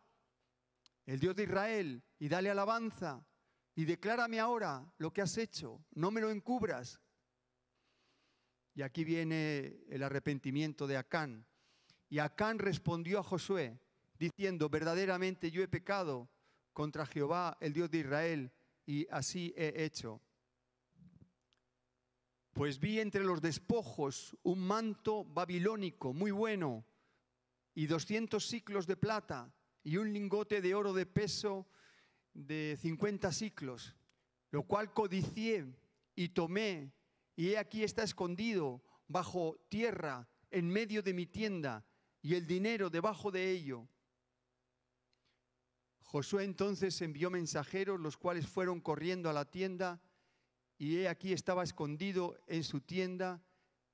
el 1.08 1.20
Dios 1.20 1.36
de 1.36 1.44
Israel, 1.44 2.04
y 2.20 2.28
dale 2.28 2.50
alabanza, 2.50 3.26
y 3.74 3.86
declárame 3.86 4.40
ahora 4.40 4.86
lo 4.98 5.12
que 5.14 5.22
has 5.22 5.38
hecho, 5.38 5.86
no 5.92 6.12
me 6.12 6.20
lo 6.20 6.30
encubras. 6.30 7.00
Y 8.76 8.82
aquí 8.82 9.04
viene 9.04 9.86
el 9.90 10.04
arrepentimiento 10.04 10.86
de 10.86 10.98
Acán. 10.98 11.48
Y 12.10 12.20
Acán 12.20 12.60
respondió 12.60 13.20
a 13.20 13.24
Josué, 13.24 13.80
diciendo, 14.20 14.70
verdaderamente 14.70 15.50
yo 15.50 15.64
he 15.64 15.68
pecado 15.68 16.30
contra 16.74 17.06
Jehová, 17.06 17.58
el 17.62 17.72
Dios 17.72 17.90
de 17.90 18.00
Israel, 18.00 18.52
y 18.86 19.08
así 19.10 19.54
he 19.56 19.86
hecho. 19.86 20.22
Pues 22.52 22.80
vi 22.80 23.00
entre 23.00 23.24
los 23.24 23.42
despojos 23.42 24.36
un 24.44 24.60
manto 24.60 25.24
babilónico 25.24 26.14
muy 26.14 26.32
bueno 26.32 26.86
y 27.74 27.88
doscientos 27.88 28.48
ciclos 28.48 28.88
de 28.88 28.98
plata 28.98 29.54
y 29.88 29.96
un 29.96 30.12
lingote 30.12 30.62
de 30.62 30.76
oro 30.76 30.92
de 30.92 31.06
peso 31.06 31.66
de 32.34 32.78
50 32.82 33.32
ciclos, 33.32 33.96
lo 34.52 34.64
cual 34.64 34.92
codicié 34.92 35.66
y 36.14 36.28
tomé, 36.28 36.92
y 37.38 37.52
he 37.52 37.58
aquí 37.58 37.86
está 37.86 38.04
escondido 38.04 38.84
bajo 39.08 39.58
tierra 39.70 40.28
en 40.52 40.68
medio 40.68 41.02
de 41.02 41.14
mi 41.14 41.26
tienda, 41.26 41.86
y 42.22 42.36
el 42.36 42.46
dinero 42.46 42.90
debajo 42.90 43.32
de 43.32 43.50
ello. 43.50 43.88
Josué 46.02 46.44
entonces 46.44 47.02
envió 47.02 47.30
mensajeros, 47.30 47.98
los 47.98 48.18
cuales 48.18 48.46
fueron 48.46 48.82
corriendo 48.82 49.30
a 49.30 49.34
la 49.34 49.50
tienda, 49.50 50.02
y 50.78 50.98
he 50.98 51.08
aquí 51.08 51.32
estaba 51.32 51.64
escondido 51.64 52.38
en 52.48 52.66
su 52.66 52.82
tienda 52.82 53.42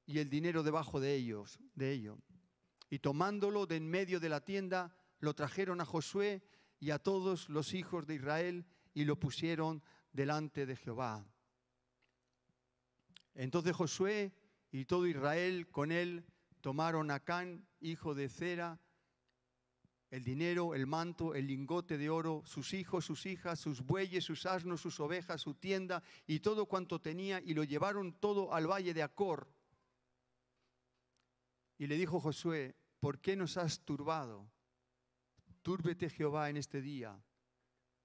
y 0.07 0.17
el 0.17 0.31
dinero 0.31 0.63
debajo 0.63 0.99
de 0.99 1.13
ellos, 1.13 1.59
de 1.75 1.91
ello. 1.91 2.17
Y 2.89 2.97
tomándolo 2.97 3.67
de 3.67 3.75
en 3.75 3.87
medio 3.87 4.19
de 4.19 4.29
la 4.29 4.43
tienda, 4.43 4.97
lo 5.23 5.33
trajeron 5.33 5.79
a 5.79 5.85
Josué 5.85 6.43
y 6.81 6.91
a 6.91 6.99
todos 6.99 7.47
los 7.47 7.73
hijos 7.73 8.05
de 8.05 8.15
Israel 8.15 8.65
y 8.93 9.05
lo 9.05 9.17
pusieron 9.17 9.81
delante 10.11 10.65
de 10.65 10.75
Jehová. 10.75 11.25
Entonces 13.33 13.73
Josué 13.73 14.33
y 14.69 14.83
todo 14.83 15.07
Israel 15.07 15.69
con 15.71 15.93
él 15.93 16.25
tomaron 16.59 17.09
a 17.09 17.21
Can, 17.21 17.65
hijo 17.79 18.13
de 18.13 18.27
Cera, 18.27 18.81
el 20.09 20.25
dinero, 20.25 20.75
el 20.75 20.87
manto, 20.87 21.35
el 21.35 21.47
lingote 21.47 21.97
de 21.97 22.09
oro, 22.09 22.43
sus 22.45 22.73
hijos, 22.73 23.05
sus 23.05 23.25
hijas, 23.25 23.59
sus 23.59 23.81
bueyes, 23.81 24.25
sus 24.25 24.45
asnos, 24.45 24.81
sus 24.81 24.99
ovejas, 24.99 25.39
su 25.39 25.53
tienda 25.53 26.03
y 26.27 26.41
todo 26.41 26.65
cuanto 26.65 26.99
tenía 26.99 27.39
y 27.39 27.53
lo 27.53 27.63
llevaron 27.63 28.11
todo 28.19 28.53
al 28.53 28.67
valle 28.67 28.93
de 28.93 29.03
Acor. 29.03 29.47
Y 31.77 31.87
le 31.87 31.95
dijo 31.95 32.19
Josué, 32.19 32.75
¿por 32.99 33.21
qué 33.21 33.37
nos 33.37 33.55
has 33.55 33.79
turbado? 33.85 34.52
Túrbete 35.63 36.09
Jehová 36.09 36.49
en 36.49 36.57
este 36.57 36.81
día. 36.81 37.19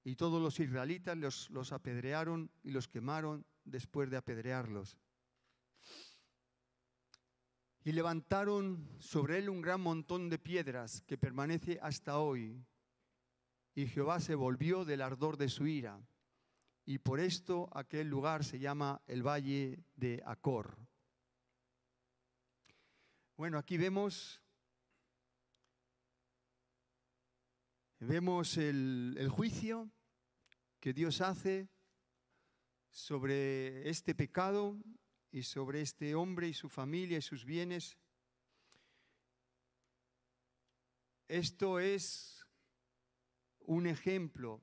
Y 0.05 0.16
todos 0.16 0.40
los 0.40 0.59
israelitas 0.59 1.16
los, 1.18 1.51
los 1.51 1.73
apedrearon 1.73 2.51
y 2.62 2.71
los 2.71 2.88
quemaron 2.88 3.44
después 3.64 4.09
de 4.09 4.16
apedrearlos. 4.16 4.97
Y 7.85 7.92
levantaron 7.92 8.88
sobre 8.99 9.38
él 9.38 9.49
un 9.49 9.61
gran 9.61 9.81
montón 9.81 10.29
de 10.31 10.38
piedras 10.38 11.03
que 11.03 11.18
permanece 11.18 11.79
hasta 11.83 12.18
hoy. 12.18 12.64
Y 13.75 13.87
Jehová 13.87 14.21
se 14.21 14.35
volvió 14.35 14.85
del 14.85 15.03
ardor 15.03 15.37
de 15.37 15.49
su 15.49 15.66
ira. 15.66 16.01
Y 16.85 16.99
por 16.99 17.21
esto 17.21 17.68
aquel 17.73 18.09
lugar 18.09 18.44
se 18.44 18.59
llama 18.59 19.03
el 19.07 19.23
Valle 19.23 19.85
de 19.94 20.23
Acor. 20.25 20.79
Bueno, 23.37 23.59
aquí 23.59 23.77
vemos, 23.77 24.42
vemos 28.00 28.56
el, 28.56 29.28
juicio 29.30 29.90
que 30.80 30.92
Dios 30.92 31.20
hace 31.20 31.68
sobre 32.90 33.88
este 33.88 34.14
pecado 34.14 34.78
y 35.30 35.42
sobre 35.42 35.80
este 35.80 36.14
hombre 36.14 36.48
y 36.48 36.54
su 36.54 36.68
familia 36.68 37.18
y 37.18 37.22
sus 37.22 37.44
bienes. 37.44 37.98
Esto 41.26 41.78
es 41.78 42.46
un 43.61 43.87
ejemplo. 43.87 44.62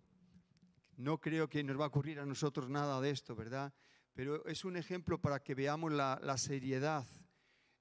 No 0.98 1.20
creo 1.20 1.50
que 1.50 1.64
nos 1.64 1.80
va 1.80 1.86
a 1.86 1.90
ocurrir 1.90 2.20
a 2.20 2.26
nosotros 2.26 2.70
nada 2.70 3.00
de 3.02 3.12
esto, 3.12 3.36
¿verdad? 3.36 3.74
Pero 4.14 4.46
es 4.46 4.64
un 4.64 4.78
ejemplo 4.78 5.20
para 5.22 5.44
que 5.44 5.54
veamos 5.54 5.92
la, 5.92 6.38
seriedad. 6.38 7.06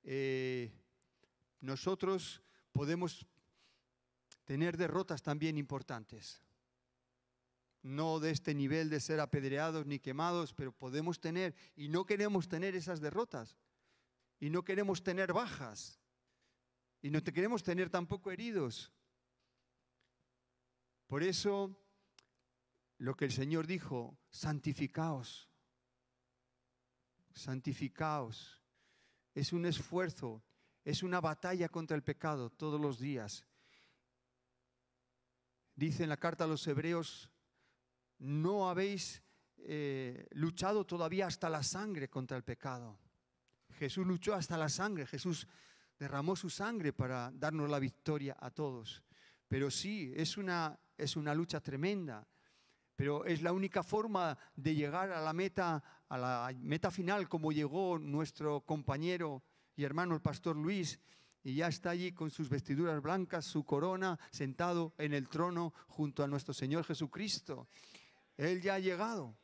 Eh, 0.02 0.72
nosotros 1.60 2.42
podemos 2.72 3.26
tener 4.44 4.76
derrotas 4.76 5.22
también 5.22 5.58
importantes 5.58 6.44
no 7.84 8.18
de 8.18 8.30
este 8.30 8.54
nivel 8.54 8.88
de 8.88 8.98
ser 8.98 9.20
apedreados 9.20 9.86
ni 9.86 9.98
quemados, 9.98 10.54
pero 10.54 10.72
podemos 10.72 11.20
tener, 11.20 11.54
y 11.76 11.88
no 11.88 12.06
queremos 12.06 12.48
tener 12.48 12.74
esas 12.74 12.98
derrotas, 12.98 13.58
y 14.40 14.48
no 14.48 14.64
queremos 14.64 15.02
tener 15.02 15.34
bajas, 15.34 16.00
y 17.02 17.10
no 17.10 17.22
queremos 17.22 17.62
tener 17.62 17.90
tampoco 17.90 18.30
heridos. 18.30 18.90
Por 21.06 21.22
eso, 21.22 21.78
lo 22.96 23.14
que 23.14 23.26
el 23.26 23.32
Señor 23.32 23.66
dijo, 23.66 24.16
santificaos, 24.30 25.50
santificaos. 27.34 28.62
Es 29.34 29.52
un 29.52 29.66
esfuerzo, 29.66 30.42
es 30.84 31.02
una 31.02 31.20
batalla 31.20 31.68
contra 31.68 31.96
el 31.96 32.02
pecado 32.02 32.48
todos 32.48 32.80
los 32.80 32.98
días. 32.98 33.44
Dice 35.76 36.04
en 36.04 36.08
la 36.08 36.16
carta 36.16 36.44
a 36.44 36.46
los 36.46 36.66
hebreos, 36.66 37.30
no 38.18 38.68
habéis 38.68 39.22
eh, 39.58 40.26
luchado 40.32 40.84
todavía 40.84 41.26
hasta 41.26 41.48
la 41.48 41.62
sangre 41.62 42.08
contra 42.08 42.36
el 42.36 42.44
pecado. 42.44 42.98
Jesús 43.78 44.06
luchó 44.06 44.34
hasta 44.34 44.56
la 44.56 44.68
sangre, 44.68 45.06
Jesús 45.06 45.48
derramó 45.98 46.36
su 46.36 46.50
sangre 46.50 46.92
para 46.92 47.32
darnos 47.34 47.68
la 47.68 47.78
victoria 47.78 48.36
a 48.40 48.50
todos. 48.50 49.02
Pero 49.48 49.70
sí, 49.70 50.12
es 50.14 50.36
una, 50.36 50.78
es 50.96 51.16
una 51.16 51.34
lucha 51.34 51.60
tremenda, 51.60 52.26
pero 52.94 53.24
es 53.24 53.42
la 53.42 53.52
única 53.52 53.82
forma 53.82 54.36
de 54.54 54.74
llegar 54.74 55.10
a 55.10 55.20
la 55.20 55.32
meta, 55.32 55.82
a 56.08 56.18
la 56.18 56.52
meta 56.56 56.90
final, 56.90 57.28
como 57.28 57.52
llegó 57.52 57.98
nuestro 57.98 58.60
compañero 58.60 59.42
y 59.76 59.84
hermano 59.84 60.14
el 60.14 60.20
pastor 60.20 60.56
Luis, 60.56 61.00
y 61.44 61.56
ya 61.56 61.68
está 61.68 61.90
allí 61.90 62.12
con 62.12 62.30
sus 62.30 62.48
vestiduras 62.48 63.02
blancas, 63.02 63.44
su 63.44 63.64
corona, 63.64 64.18
sentado 64.30 64.94
en 64.96 65.12
el 65.12 65.28
trono 65.28 65.74
junto 65.88 66.24
a 66.24 66.26
nuestro 66.26 66.54
Señor 66.54 66.84
Jesucristo. 66.84 67.68
Él 68.38 68.62
ya 68.62 68.76
ha 68.76 68.78
llegado. 68.78 69.36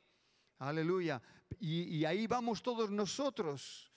Aleluya. 0.59 1.21
Y, 1.59 2.05
ahí 2.07 2.27
vamos 2.27 2.63
todos 2.63 2.91
nosotros. 2.91 3.93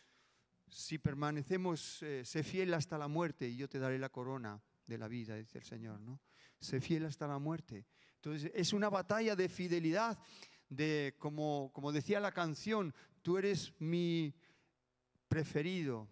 Si 0.68 0.98
permanecemos, 0.98 2.04
eh, 2.04 2.26
sé 2.26 2.44
fiel 2.44 2.74
hasta 2.74 2.98
la 2.98 3.08
muerte 3.08 3.48
y 3.48 3.56
yo 3.56 3.70
te 3.70 3.80
daré 3.80 3.98
la 3.98 4.10
corona 4.10 4.62
de 4.86 4.98
la 4.98 5.08
vida, 5.08 5.36
dice 5.38 5.60
el 5.60 5.64
Señor, 5.64 6.02
¿no? 6.02 6.20
Sé 6.60 6.82
fiel 6.82 7.06
hasta 7.06 7.26
la 7.26 7.40
muerte. 7.40 7.86
Entonces, 8.16 8.52
es 8.54 8.74
una 8.74 8.90
batalla 8.90 9.36
de 9.36 9.48
fidelidad, 9.48 10.20
de, 10.68 11.16
como, 11.20 11.72
como 11.74 11.92
decía 11.94 12.20
la 12.20 12.32
canción, 12.32 12.94
tú 13.22 13.38
eres 13.38 13.74
mi 13.80 14.34
preferido, 15.30 16.10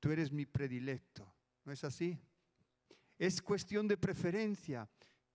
tú 0.00 0.10
eres 0.10 0.32
mi 0.32 0.46
predilecto. 0.46 1.32
¿No 1.64 1.72
es 1.72 1.84
así? 1.84 2.18
Es 3.18 3.42
cuestión 3.42 3.88
de 3.88 3.96
preferencia. 3.96 4.88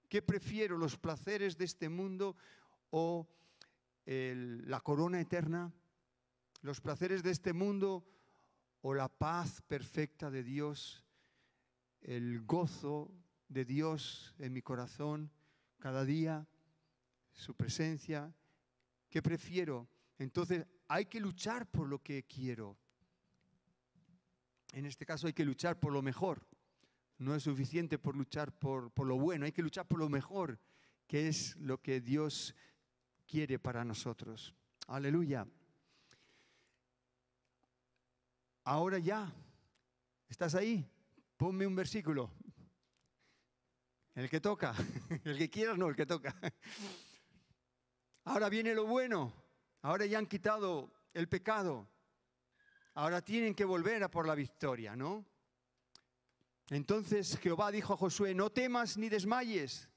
¿Qué 0.09 0.21
prefiero, 0.21 0.77
los 0.77 0.97
placeres 0.97 1.57
de 1.57 1.65
este 1.65 1.89
mundo 1.89 2.35
o 2.89 3.27
la 4.05 4.79
corona 4.81 5.19
eterna? 5.19 5.73
¿Los 6.61 6.79
placeres 6.79 7.23
de 7.23 7.31
este 7.31 7.51
mundo 7.51 8.05
o 8.81 8.93
la 8.93 9.09
paz 9.09 9.61
perfecta 9.61 10.29
de 10.31 10.43
Dios? 10.43 11.03
¿El 12.01 12.41
gozo 12.41 13.11
de 13.47 13.65
Dios 13.65 14.35
en 14.39 14.53
mi 14.53 14.61
corazón 14.61 15.31
cada 15.79 16.05
día? 16.05 16.47
¿Su 17.31 17.55
presencia? 17.55 18.33
¿Qué 19.09 19.21
prefiero? 19.21 19.89
Entonces 20.17 20.65
hay 20.87 21.05
que 21.05 21.19
luchar 21.19 21.69
por 21.69 21.87
lo 21.87 22.01
que 22.01 22.23
quiero. 22.23 22.77
En 24.73 24.87
este 24.87 25.05
caso 25.05 25.27
hay 25.27 25.33
que 25.33 25.45
luchar 25.45 25.79
por 25.79 25.93
lo 25.93 26.01
mejor. 26.01 26.47
No 27.19 27.35
es 27.35 27.43
suficiente 27.43 27.99
por 27.99 28.15
luchar 28.15 28.51
por, 28.51 28.91
lo 29.05 29.17
bueno, 29.17 29.45
hay 29.45 29.51
que 29.51 29.61
luchar 29.61 29.87
por 29.87 29.99
lo 29.99 30.09
mejor, 30.09 30.59
que 31.07 31.27
es 31.27 31.55
lo 31.57 31.79
que 31.79 32.01
Dios 32.01 32.55
quiere 33.27 33.59
para 33.59 33.85
nosotros. 33.85 34.55
Aleluya. 34.87 35.47
Ahora 38.63 38.97
ya, 38.97 39.31
¿estás 40.27 40.55
ahí? 40.55 40.89
Ponme 41.37 41.67
un 41.67 41.75
versículo. 41.75 42.31
El 44.15 44.27
que 44.27 44.41
toca, 44.41 44.73
el 45.23 45.37
que 45.37 45.51
quieras, 45.51 45.77
no, 45.77 45.87
el 45.87 45.95
que 45.95 46.07
toca. 46.07 46.35
Ahora 48.23 48.49
viene 48.49 48.73
lo 48.73 48.87
bueno, 48.87 49.33
ahora 49.83 50.07
ya 50.07 50.17
han 50.17 50.25
quitado 50.25 50.91
el 51.13 51.29
pecado, 51.29 51.87
ahora 52.95 53.21
tienen 53.21 53.55
que 53.55 53.65
volver 53.65 54.03
a 54.03 54.11
por 54.11 54.27
la 54.27 54.35
victoria, 54.35 54.95
¿no? 54.95 55.25
Entonces 56.69 57.37
Jehová 57.37 57.71
dijo 57.71 57.93
a 57.93 57.97
Josué, 57.97 58.33
no 58.33 58.51
temas 58.51 58.97
ni 58.97 59.09
desmayes, 59.09 59.89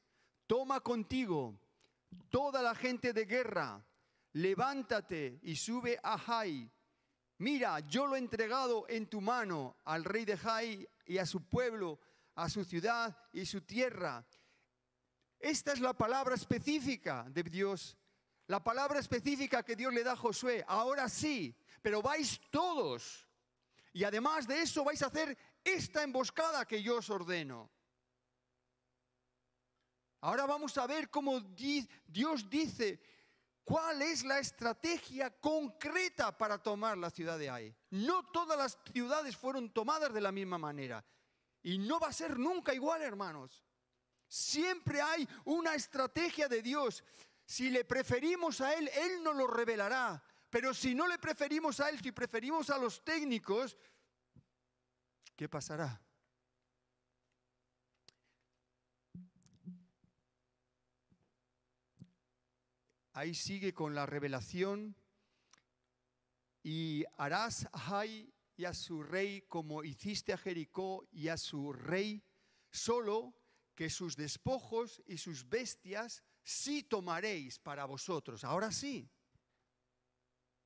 toma 0.46 0.80
contigo 0.80 1.58
toda 2.28 2.62
la 2.62 2.74
gente 2.74 3.12
de 3.12 3.24
guerra, 3.24 3.84
levántate 4.32 5.38
y 5.42 5.56
sube 5.56 5.98
a 6.02 6.18
Jai. 6.18 6.70
Mira, 7.38 7.80
yo 7.80 8.06
lo 8.06 8.16
he 8.16 8.18
entregado 8.18 8.86
en 8.88 9.06
tu 9.06 9.20
mano 9.20 9.76
al 9.84 10.04
rey 10.04 10.24
de 10.24 10.36
Jai 10.36 10.88
y 11.04 11.18
a 11.18 11.26
su 11.26 11.48
pueblo, 11.48 12.00
a 12.34 12.48
su 12.48 12.64
ciudad 12.64 13.16
y 13.32 13.46
su 13.46 13.60
tierra. 13.60 14.26
Esta 15.38 15.72
es 15.72 15.80
la 15.80 15.92
palabra 15.92 16.34
específica 16.34 17.26
de 17.28 17.42
Dios, 17.42 17.96
la 18.46 18.64
palabra 18.64 18.98
específica 18.98 19.62
que 19.62 19.76
Dios 19.76 19.92
le 19.92 20.02
da 20.02 20.12
a 20.12 20.16
Josué. 20.16 20.64
Ahora 20.66 21.08
sí, 21.08 21.54
pero 21.82 22.02
vais 22.02 22.40
todos. 22.50 23.26
Y 23.92 24.04
además 24.04 24.46
de 24.46 24.62
eso 24.62 24.84
vais 24.84 25.02
a 25.02 25.06
hacer 25.06 25.36
esta 25.64 26.02
emboscada 26.02 26.66
que 26.66 26.82
yo 26.82 26.96
os 26.96 27.10
ordeno. 27.10 27.70
Ahora 30.20 30.46
vamos 30.46 30.76
a 30.78 30.86
ver 30.86 31.08
cómo 31.08 31.40
Dios 31.40 32.48
dice 32.50 33.00
cuál 33.64 34.02
es 34.02 34.24
la 34.24 34.38
estrategia 34.38 35.30
concreta 35.30 36.36
para 36.36 36.62
tomar 36.62 36.96
la 36.98 37.10
ciudad 37.10 37.38
de 37.38 37.50
Ai. 37.50 37.74
No 37.90 38.24
todas 38.30 38.56
las 38.56 38.78
ciudades 38.92 39.36
fueron 39.36 39.72
tomadas 39.72 40.12
de 40.12 40.20
la 40.20 40.32
misma 40.32 40.58
manera. 40.58 41.04
Y 41.62 41.78
no 41.78 41.98
va 41.98 42.08
a 42.08 42.12
ser 42.12 42.38
nunca 42.38 42.72
igual, 42.74 43.02
hermanos. 43.02 43.64
Siempre 44.28 45.00
hay 45.00 45.28
una 45.44 45.74
estrategia 45.74 46.48
de 46.48 46.62
Dios. 46.62 47.04
Si 47.44 47.70
le 47.70 47.84
preferimos 47.84 48.60
a 48.60 48.74
Él, 48.74 48.88
Él 48.88 49.22
nos 49.22 49.36
lo 49.36 49.46
revelará. 49.46 50.22
Pero 50.56 50.72
si 50.72 50.94
no 50.94 51.06
le 51.06 51.18
preferimos 51.18 51.80
a 51.80 51.90
Él, 51.90 52.00
si 52.00 52.12
preferimos 52.12 52.70
a 52.70 52.78
los 52.78 53.04
técnicos, 53.04 53.76
¿qué 55.36 55.50
pasará? 55.50 56.00
Ahí 63.12 63.34
sigue 63.34 63.74
con 63.74 63.94
la 63.94 64.06
revelación 64.06 64.96
y 66.62 67.04
harás 67.18 67.68
a 67.70 67.78
Jai 67.78 68.32
y 68.56 68.64
a 68.64 68.72
su 68.72 69.02
rey 69.02 69.42
como 69.42 69.84
hiciste 69.84 70.32
a 70.32 70.38
Jericó 70.38 71.06
y 71.12 71.28
a 71.28 71.36
su 71.36 71.74
rey, 71.74 72.24
solo 72.70 73.34
que 73.74 73.90
sus 73.90 74.16
despojos 74.16 75.02
y 75.06 75.18
sus 75.18 75.46
bestias 75.50 76.24
sí 76.42 76.82
tomaréis 76.82 77.58
para 77.58 77.84
vosotros. 77.84 78.42
Ahora 78.42 78.72
sí, 78.72 79.10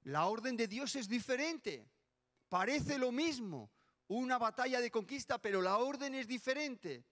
la 0.02 0.26
orden 0.26 0.56
de 0.56 0.66
Dios 0.66 0.96
es 0.96 1.08
diferente, 1.08 1.90
parece 2.48 2.98
lo 2.98 3.12
mismo, 3.12 3.70
una 4.08 4.38
batalla 4.38 4.80
de 4.80 4.90
conquista, 4.90 5.38
pero 5.38 5.62
la 5.62 5.78
orden 5.78 6.14
es 6.14 6.26
diferente. 6.26 7.04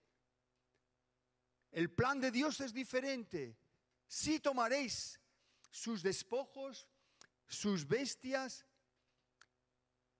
El 1.71 1.91
plan 1.91 2.19
de 2.19 2.31
Dios 2.31 2.59
es 2.61 2.73
diferente. 2.73 3.57
Si 4.07 4.39
tomaréis 4.39 5.19
sus 5.69 6.01
despojos, 6.01 6.87
sus 7.47 7.87
bestias, 7.87 8.65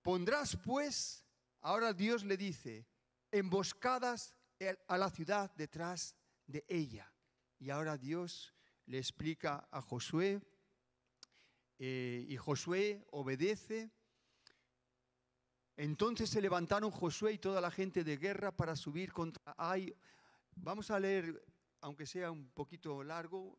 pondrás 0.01 0.55
pues 0.55 1.25
ahora 1.61 1.91
Dios 1.91 2.23
le 2.23 2.37
dice, 2.37 2.87
emboscadas 3.31 4.35
a 4.87 4.97
la 4.97 5.09
ciudad 5.09 5.51
detrás 5.55 6.15
de 6.45 6.65
ella. 6.67 7.11
Y 7.57 7.69
ahora 7.71 7.97
Dios 7.97 8.53
le 8.85 8.99
explica 8.99 9.67
a 9.71 9.81
Josué, 9.81 10.41
eh, 11.79 12.25
y 12.27 12.35
Josué 12.35 13.05
obedece. 13.11 13.89
Entonces 15.77 16.29
se 16.29 16.41
levantaron 16.41 16.91
Josué 16.91 17.33
y 17.33 17.37
toda 17.37 17.61
la 17.61 17.71
gente 17.71 18.03
de 18.03 18.17
guerra 18.17 18.51
para 18.51 18.75
subir 18.75 19.13
contra 19.13 19.55
Ai. 19.57 19.95
Vamos 20.55 20.91
a 20.91 20.99
leer, 20.99 21.41
aunque 21.79 22.05
sea 22.05 22.31
un 22.31 22.49
poquito 22.49 23.01
largo, 23.01 23.57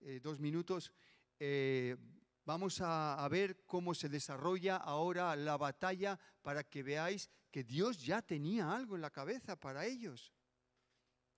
eh, 0.00 0.18
dos 0.20 0.40
minutos. 0.40 0.92
Eh, 1.38 1.96
vamos 2.44 2.80
a, 2.80 3.26
ver 3.30 3.64
cómo 3.64 3.94
se 3.94 4.08
desarrolla 4.08 4.76
ahora 4.76 5.36
la 5.36 5.56
batalla 5.56 6.18
para 6.42 6.64
que 6.64 6.82
veáis 6.82 7.30
que 7.52 7.62
Dios 7.62 8.04
ya 8.04 8.22
tenía 8.22 8.74
algo 8.74 8.96
en 8.96 9.02
la 9.02 9.10
cabeza 9.10 9.54
para 9.54 9.86
ellos, 9.86 10.32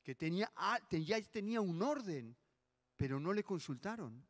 que 0.03 0.15
tenía, 0.15 0.51
ya 0.91 1.21
tenía 1.23 1.61
un 1.61 1.83
orden, 1.83 2.35
pero 2.97 3.21
no 3.21 3.35
le 3.35 3.45
consultaron. 3.45 4.27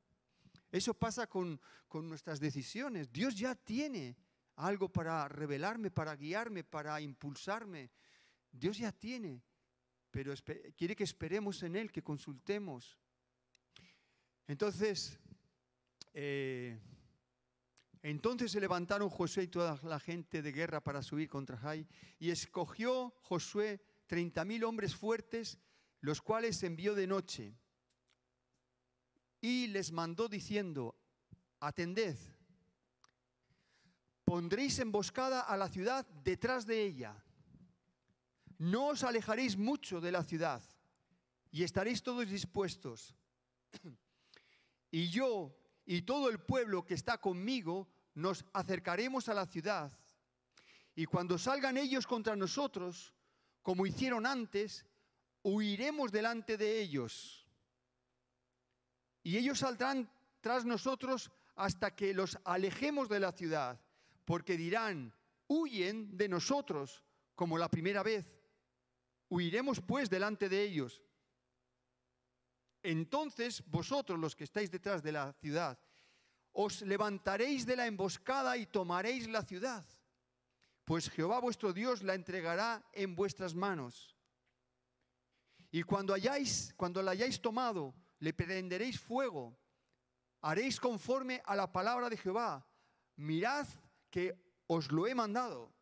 Eso 0.74 0.92
pasa 0.92 1.28
con, 1.28 1.60
con 1.86 2.08
nuestras 2.08 2.40
decisiones. 2.40 3.12
Dios 3.12 3.36
ya 3.36 3.54
tiene 3.54 4.16
algo 4.56 4.88
para 4.88 5.28
revelarme, 5.28 5.92
para 5.92 6.16
guiarme, 6.16 6.64
para 6.64 7.00
impulsarme. 7.00 7.92
Dios 8.50 8.78
ya 8.78 8.90
tiene, 8.90 9.40
pero 10.10 10.34
quiere 10.76 10.96
que 10.96 11.04
esperemos 11.04 11.62
en 11.62 11.76
Él, 11.76 11.92
que 11.92 12.02
consultemos. 12.02 12.98
Entonces, 14.48 15.16
eh, 16.12 16.76
entonces 18.02 18.50
se 18.50 18.60
levantaron 18.60 19.08
Josué 19.10 19.44
y 19.44 19.48
toda 19.48 19.78
la 19.84 20.00
gente 20.00 20.42
de 20.42 20.50
guerra 20.50 20.82
para 20.82 21.02
subir 21.02 21.28
contra 21.28 21.56
Jai, 21.56 21.86
y 22.18 22.30
escogió 22.30 23.14
Josué 23.22 23.80
treinta 24.06 24.44
mil 24.44 24.64
hombres 24.64 24.96
fuertes, 24.96 25.56
los 26.00 26.20
cuales 26.20 26.60
envió 26.64 26.96
de 26.96 27.06
noche, 27.06 27.54
y 29.44 29.66
les 29.66 29.92
mandó 29.92 30.26
diciendo, 30.26 30.94
atended, 31.60 32.16
pondréis 34.24 34.78
emboscada 34.78 35.42
a 35.42 35.54
la 35.58 35.68
ciudad 35.68 36.06
detrás 36.24 36.64
de 36.64 36.82
ella, 36.82 37.14
no 38.56 38.86
os 38.86 39.04
alejaréis 39.04 39.58
mucho 39.58 40.00
de 40.00 40.12
la 40.12 40.24
ciudad, 40.24 40.62
y 41.50 41.62
estaréis 41.62 42.02
todos 42.02 42.26
dispuestos. 42.26 43.14
Y 44.90 45.10
yo 45.10 45.54
y 45.84 46.02
todo 46.02 46.30
el 46.30 46.38
pueblo 46.38 46.86
que 46.86 46.94
está 46.94 47.18
conmigo 47.18 47.86
nos 48.14 48.46
acercaremos 48.54 49.28
a 49.28 49.34
la 49.34 49.44
ciudad. 49.44 49.92
Y 50.94 51.04
cuando 51.04 51.36
salgan 51.36 51.76
ellos 51.76 52.06
contra 52.06 52.34
nosotros, 52.34 53.12
como 53.60 53.84
hicieron 53.84 54.24
antes, 54.24 54.86
huiremos 55.42 56.12
delante 56.12 56.56
de 56.56 56.80
ellos. 56.80 57.43
Y 59.24 59.38
ellos 59.38 59.58
saldrán 59.58 60.08
tras 60.40 60.64
nosotros 60.64 61.32
hasta 61.56 61.96
que 61.96 62.14
los 62.14 62.38
alejemos 62.44 63.08
de 63.08 63.18
la 63.18 63.32
ciudad, 63.32 63.80
porque 64.24 64.56
dirán, 64.56 65.12
huyen 65.48 66.16
de 66.16 66.28
nosotros 66.28 67.02
como 67.34 67.58
la 67.58 67.68
primera 67.68 68.02
vez. 68.02 68.30
Huiremos 69.28 69.80
pues 69.80 70.08
delante 70.08 70.48
de 70.48 70.62
ellos. 70.62 71.02
Entonces 72.82 73.64
vosotros 73.66 74.20
los 74.20 74.36
que 74.36 74.44
estáis 74.44 74.70
detrás 74.70 75.02
de 75.02 75.12
la 75.12 75.32
ciudad 75.32 75.78
os 76.52 76.82
levantaréis 76.82 77.66
de 77.66 77.76
la 77.76 77.86
emboscada 77.86 78.56
y 78.56 78.66
tomaréis 78.66 79.26
la 79.26 79.42
ciudad, 79.42 79.84
pues 80.84 81.10
Jehová 81.10 81.40
vuestro 81.40 81.72
Dios 81.72 82.02
la 82.02 82.14
entregará 82.14 82.84
en 82.92 83.16
vuestras 83.16 83.54
manos. 83.54 84.14
Y 85.72 85.82
cuando 85.82 86.14
hayáis, 86.14 86.72
cuando 86.76 87.02
la 87.02 87.10
hayáis 87.10 87.40
tomado, 87.40 87.92
le 88.18 88.32
prenderéis 88.32 88.98
fuego, 88.98 89.58
haréis 90.40 90.80
conforme 90.80 91.42
a 91.44 91.56
la 91.56 91.72
palabra 91.72 92.08
de 92.08 92.16
Jehová. 92.16 92.66
Mirad 93.16 93.66
que 94.10 94.34
os 94.66 94.90
lo 94.90 95.06
he 95.06 95.14
mandado. 95.14 95.72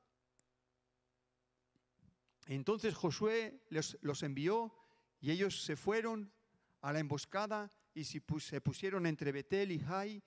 Entonces 2.47 2.95
Josué 2.95 3.63
los, 3.71 4.23
envió 4.23 4.75
y 5.21 5.31
ellos 5.31 5.65
se 5.65 5.77
fueron 5.77 6.33
a 6.81 6.93
la 6.93 6.99
emboscada 6.99 7.71
y 7.95 8.05
se 8.05 8.61
pusieron 8.61 9.07
entre 9.07 9.33
Betel 9.33 9.71
y 9.73 9.79
Jai 9.79 10.23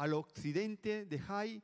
al 0.00 0.14
occidente 0.14 1.04
de 1.04 1.18
Jai, 1.18 1.62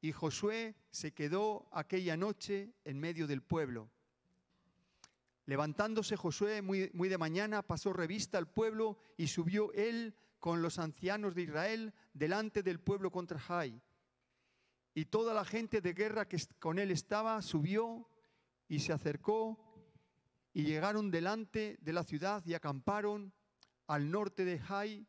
y 0.00 0.12
Josué 0.12 0.76
se 0.92 1.12
quedó 1.12 1.68
aquella 1.72 2.16
noche 2.16 2.72
en 2.84 3.00
medio 3.00 3.26
del 3.26 3.42
pueblo. 3.42 3.90
Levantándose 5.46 6.16
Josué 6.16 6.62
muy, 6.62 6.88
de 6.88 7.18
mañana, 7.18 7.62
pasó 7.62 7.92
revista 7.92 8.38
al 8.38 8.48
pueblo 8.48 8.98
y 9.16 9.26
subió 9.26 9.72
él 9.72 10.14
con 10.38 10.62
los 10.62 10.78
ancianos 10.78 11.34
de 11.34 11.42
Israel 11.42 11.94
delante 12.14 12.62
del 12.62 12.80
pueblo 12.80 13.10
contra 13.10 13.38
Jai. 13.38 13.80
Y 14.94 15.06
toda 15.06 15.34
la 15.34 15.44
gente 15.44 15.80
de 15.80 15.92
guerra 15.92 16.28
que 16.28 16.38
con 16.58 16.78
él 16.78 16.90
estaba 16.90 17.42
subió 17.42 18.08
y 18.68 18.80
se 18.80 18.92
acercó 18.92 19.58
y 20.54 20.64
llegaron 20.64 21.10
delante 21.10 21.78
de 21.80 21.92
la 21.92 22.04
ciudad 22.04 22.42
y 22.46 22.54
acamparon 22.54 23.32
al 23.86 24.10
norte 24.10 24.44
de 24.44 24.58
Jai 24.58 25.06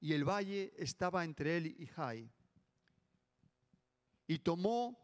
y 0.00 0.12
el 0.12 0.24
valle 0.24 0.74
estaba 0.76 1.24
entre 1.24 1.56
él 1.56 1.74
y 1.78 1.86
Jai. 1.86 2.30
Y 4.26 4.38
tomó 4.38 5.01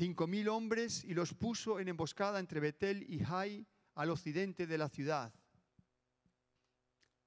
cinco 0.00 0.26
mil 0.26 0.48
hombres 0.48 1.04
y 1.04 1.12
los 1.12 1.34
puso 1.34 1.78
en 1.78 1.88
emboscada 1.88 2.40
entre 2.40 2.58
Betel 2.58 3.04
y 3.06 3.18
Jai 3.18 3.66
al 3.96 4.08
occidente 4.08 4.66
de 4.66 4.78
la 4.78 4.88
ciudad. 4.88 5.30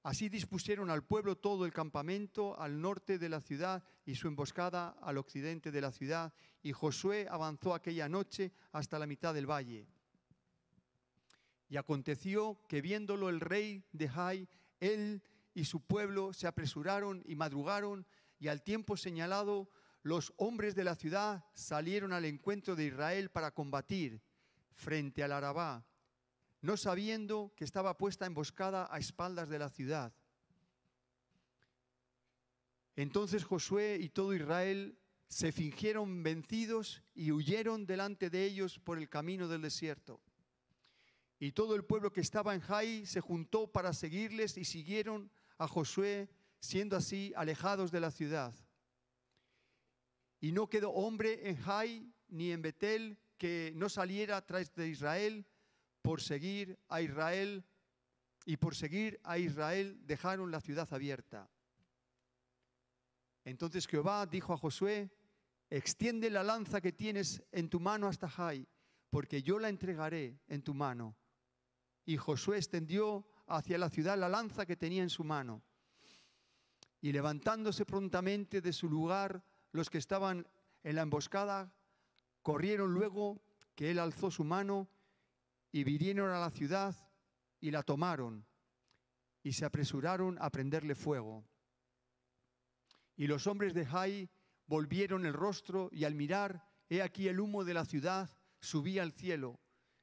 Así 0.01 0.27
dispusieron 0.27 0.89
al 0.89 1.03
pueblo 1.03 1.37
todo 1.37 1.67
el 1.67 1.71
campamento 1.71 2.59
al 2.59 2.81
norte 2.81 3.19
de 3.19 3.29
la 3.29 3.41
ciudad 3.41 3.83
y 4.07 4.15
su 4.15 4.27
emboscada 4.27 4.97
al 5.03 5.19
occidente 5.19 5.69
de 5.69 5.81
la 5.81 5.91
ciudad. 5.91 6.33
Y 6.63 6.71
Josué 6.71 7.27
avanzó 7.29 7.75
aquella 7.75 8.09
noche 8.09 8.51
hasta 8.71 8.97
la 8.97 9.05
mitad 9.05 9.35
del 9.35 9.45
valle. 9.45 9.87
Y 11.69 11.77
aconteció 11.77 12.59
que 12.67 12.81
viéndolo 12.81 13.29
el 13.29 13.39
rey 13.39 13.83
de 13.91 14.09
Jai 14.09 14.49
él 14.79 15.21
y 15.53 15.65
su 15.65 15.79
pueblo 15.81 16.33
se 16.33 16.47
apresuraron 16.47 17.21
y 17.27 17.35
madrugaron 17.35 18.07
y 18.39 18.47
al 18.47 18.63
tiempo 18.63 18.97
señalado 18.97 19.69
los 20.03 20.33
hombres 20.35 20.75
de 20.75 20.83
la 20.83 20.95
ciudad 20.95 21.45
salieron 21.53 22.11
al 22.11 22.25
encuentro 22.25 22.75
de 22.75 22.85
Israel 22.85 23.31
para 23.31 23.51
combatir 23.51 24.21
frente 24.73 25.23
al 25.23 25.31
Arabá, 25.31 25.85
no 26.61 26.75
sabiendo 26.75 27.53
que 27.55 27.63
estaba 27.63 27.97
puesta 27.97 28.25
emboscada 28.25 28.87
a 28.91 28.99
espaldas 28.99 29.47
de 29.47 29.59
la 29.59 29.69
ciudad. 29.69 30.13
Entonces 32.95 33.45
Josué 33.45 33.97
y 33.99 34.09
todo 34.09 34.33
Israel 34.33 34.99
se 35.29 35.51
fingieron 35.51 36.21
vencidos 36.21 37.01
y 37.15 37.31
huyeron 37.31 37.85
delante 37.85 38.29
de 38.29 38.43
ellos 38.43 38.79
por 38.79 38.97
el 38.97 39.09
camino 39.09 39.47
del 39.47 39.61
desierto. 39.61 40.19
Y 41.39 41.53
todo 41.53 41.75
el 41.75 41.85
pueblo 41.85 42.11
que 42.11 42.21
estaba 42.21 42.53
en 42.53 42.61
Jai 42.61 43.05
se 43.05 43.21
juntó 43.21 43.71
para 43.71 43.93
seguirles 43.93 44.57
y 44.57 44.65
siguieron 44.65 45.31
a 45.57 45.67
Josué, 45.67 46.29
siendo 46.59 46.95
así 46.95 47.33
alejados 47.35 47.91
de 47.91 47.99
la 47.99 48.11
ciudad. 48.11 48.53
Y 50.43 50.51
no 50.51 50.67
quedó 50.67 50.91
hombre 50.91 51.47
en 51.47 51.55
Jai 51.55 52.13
ni 52.27 52.51
en 52.51 52.61
Betel 52.61 53.17
que 53.37 53.71
no 53.77 53.87
saliera 53.87 54.45
tras 54.45 54.75
de 54.75 54.89
Israel 54.89 55.47
por 56.01 56.19
seguir 56.19 56.77
a 56.89 56.99
Israel 56.99 57.63
y 58.43 58.57
por 58.57 58.75
seguir 58.75 59.21
a 59.23 59.37
Israel 59.37 59.97
dejaron 60.05 60.51
la 60.51 60.59
ciudad 60.59 60.93
abierta. 60.93 61.49
Entonces 63.45 63.87
Jehová 63.87 64.25
dijo 64.25 64.51
a 64.51 64.57
Josué, 64.57 65.15
extiende 65.69 66.29
la 66.29 66.43
lanza 66.43 66.81
que 66.81 66.91
tienes 66.91 67.41
en 67.53 67.69
tu 67.69 67.79
mano 67.79 68.09
hasta 68.09 68.27
Jai, 68.27 68.67
porque 69.09 69.43
yo 69.43 69.59
la 69.59 69.69
entregaré 69.69 70.41
en 70.49 70.61
tu 70.61 70.73
mano 70.73 71.15
y 72.03 72.17
Josué 72.17 72.57
extendió 72.57 73.25
hacia 73.47 73.77
la 73.77 73.89
ciudad 73.89 74.17
la 74.17 74.27
lanza 74.27 74.65
que 74.65 74.75
tenía 74.75 75.03
en 75.03 75.09
su 75.09 75.23
mano. 75.23 75.63
Y 76.99 77.13
levantándose 77.13 77.85
prontamente 77.85 78.59
de 78.59 78.73
su 78.73 78.89
lugar, 78.89 79.41
los 79.73 79.89
que 79.89 79.97
estaban 79.97 80.47
en 80.83 80.95
la 80.95 81.01
emboscada 81.01 81.73
corrieron 82.41 82.93
luego 82.93 83.41
que 83.75 83.91
él 83.91 83.99
alzó 83.99 84.31
su 84.31 84.43
mano 84.43 84.87
y 85.71 85.83
vinieron 85.83 86.29
a 86.29 86.39
la 86.39 86.51
ciudad 86.51 86.95
y 87.59 87.71
la 87.71 87.83
tomaron 87.83 88.45
y 89.41 89.53
se 89.53 89.65
apresuraron 89.65 90.37
a 90.39 90.49
prenderle 90.51 90.95
fuego. 90.95 91.43
Y 93.15 93.27
los 93.27 93.47
hombres 93.47 93.73
de 93.73 93.85
Jai 93.85 94.29
volvieron 94.67 95.25
el 95.25 95.33
rostro 95.33 95.89
y 95.91 96.05
al 96.05 96.15
mirar, 96.15 96.69
he 96.89 97.01
aquí 97.01 97.27
el 97.27 97.39
humo 97.39 97.63
de 97.63 97.73
la 97.73 97.85
ciudad 97.85 98.29
subía 98.59 99.01
al 99.01 99.11
cielo 99.11 99.59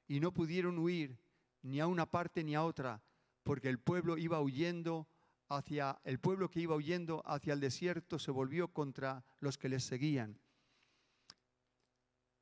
y 0.08 0.20
no 0.20 0.34
pudieron 0.34 0.78
huir 0.78 1.18
ni 1.62 1.80
a 1.80 1.86
una 1.86 2.06
parte 2.06 2.42
ni 2.42 2.54
a 2.54 2.64
otra, 2.64 3.02
porque 3.44 3.68
el 3.68 3.78
pueblo 3.78 4.18
iba 4.18 4.40
huyendo 4.40 5.08
hacia 5.50 6.00
el 6.04 6.18
pueblo 6.20 6.48
que 6.48 6.60
iba 6.60 6.76
huyendo 6.76 7.22
hacia 7.26 7.52
el 7.52 7.60
desierto 7.60 8.18
se 8.18 8.30
volvió 8.30 8.72
contra 8.72 9.24
los 9.40 9.58
que 9.58 9.68
les 9.68 9.84
seguían. 9.84 10.40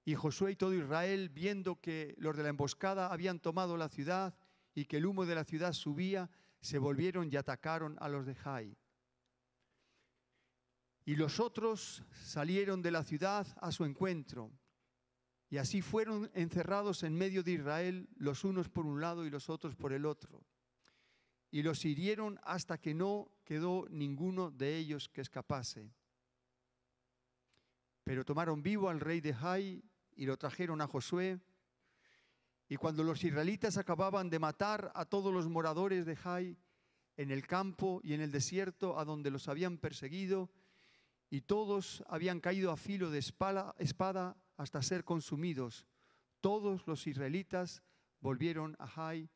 Y 0.04 0.14
Josué 0.14 0.52
y 0.52 0.56
todo 0.56 0.74
Israel, 0.74 1.28
viendo 1.28 1.80
que 1.80 2.14
los 2.18 2.36
de 2.36 2.42
la 2.42 2.48
emboscada 2.50 3.12
habían 3.12 3.40
tomado 3.40 3.76
la 3.76 3.88
ciudad 3.88 4.34
y 4.74 4.84
que 4.84 4.98
el 4.98 5.06
humo 5.06 5.26
de 5.26 5.34
la 5.34 5.44
ciudad 5.44 5.72
subía, 5.72 6.30
se 6.60 6.78
volvieron 6.78 7.30
y 7.32 7.36
atacaron 7.36 7.96
a 8.00 8.08
los 8.08 8.24
de 8.24 8.34
Jai. 8.34 8.76
Y 11.04 11.16
los 11.16 11.40
otros 11.40 12.04
salieron 12.12 12.82
de 12.82 12.90
la 12.90 13.02
ciudad 13.02 13.46
a 13.60 13.72
su 13.72 13.84
encuentro. 13.84 14.52
Y 15.50 15.56
así 15.56 15.80
fueron 15.80 16.30
encerrados 16.34 17.02
en 17.02 17.14
medio 17.14 17.42
de 17.42 17.52
Israel, 17.52 18.08
los 18.16 18.44
unos 18.44 18.68
por 18.68 18.84
un 18.84 19.00
lado 19.00 19.24
y 19.24 19.30
los 19.30 19.48
otros 19.48 19.74
por 19.74 19.92
el 19.92 20.04
otro. 20.04 20.44
Y 21.50 21.62
los 21.62 21.84
hirieron 21.84 22.38
hasta 22.42 22.78
que 22.78 22.94
no 22.94 23.30
quedó 23.44 23.86
ninguno 23.90 24.50
de 24.50 24.76
ellos 24.76 25.08
que 25.08 25.20
escapase. 25.20 25.90
Pero 28.04 28.24
tomaron 28.24 28.62
vivo 28.62 28.88
al 28.88 29.00
rey 29.00 29.20
de 29.20 29.34
Jai 29.34 29.82
y 30.16 30.26
lo 30.26 30.36
trajeron 30.36 30.80
a 30.80 30.86
Josué. 30.86 31.40
Y 32.68 32.76
cuando 32.76 33.02
los 33.02 33.24
israelitas 33.24 33.78
acababan 33.78 34.28
de 34.28 34.38
matar 34.38 34.92
a 34.94 35.04
todos 35.04 35.32
los 35.32 35.48
moradores 35.48 36.04
de 36.04 36.16
Jai 36.16 36.58
en 37.16 37.30
el 37.30 37.46
campo 37.46 38.00
y 38.04 38.14
en 38.14 38.20
el 38.20 38.30
desierto 38.30 38.98
a 38.98 39.04
donde 39.04 39.30
los 39.30 39.48
habían 39.48 39.78
perseguido, 39.78 40.50
y 41.30 41.42
todos 41.42 42.02
habían 42.08 42.40
caído 42.40 42.70
a 42.70 42.76
filo 42.76 43.10
de 43.10 43.18
espada, 43.18 44.36
hasta 44.56 44.82
ser 44.82 45.04
consumidos. 45.04 45.86
Todos 46.40 46.86
los 46.86 47.06
israelitas 47.06 47.82
volvieron 48.20 48.76
a 48.78 48.86
Jai 48.86 49.28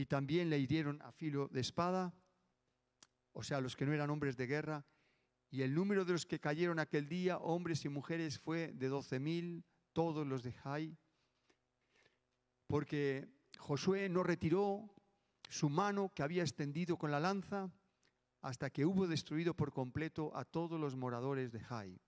y 0.00 0.06
también 0.06 0.48
le 0.48 0.58
hirieron 0.58 1.02
a 1.02 1.12
filo 1.12 1.48
de 1.48 1.60
espada, 1.60 2.14
o 3.32 3.42
sea, 3.42 3.60
los 3.60 3.76
que 3.76 3.84
no 3.84 3.92
eran 3.92 4.08
hombres 4.08 4.34
de 4.36 4.46
guerra, 4.46 4.86
y 5.50 5.60
el 5.60 5.74
número 5.74 6.06
de 6.06 6.12
los 6.12 6.24
que 6.24 6.40
cayeron 6.40 6.78
aquel 6.78 7.06
día, 7.06 7.36
hombres 7.36 7.84
y 7.84 7.90
mujeres, 7.90 8.38
fue 8.38 8.72
de 8.72 8.88
doce 8.88 9.20
mil, 9.20 9.62
todos 9.92 10.26
los 10.26 10.42
de 10.42 10.52
Jai, 10.52 10.96
porque 12.66 13.28
Josué 13.58 14.08
no 14.08 14.22
retiró 14.22 14.94
su 15.50 15.68
mano 15.68 16.12
que 16.14 16.22
había 16.22 16.42
extendido 16.42 16.96
con 16.96 17.10
la 17.10 17.20
lanza, 17.20 17.70
hasta 18.40 18.70
que 18.70 18.86
hubo 18.86 19.06
destruido 19.06 19.52
por 19.52 19.70
completo 19.70 20.34
a 20.34 20.46
todos 20.46 20.80
los 20.80 20.96
moradores 20.96 21.52
de 21.52 21.60
Jai. 21.60 22.00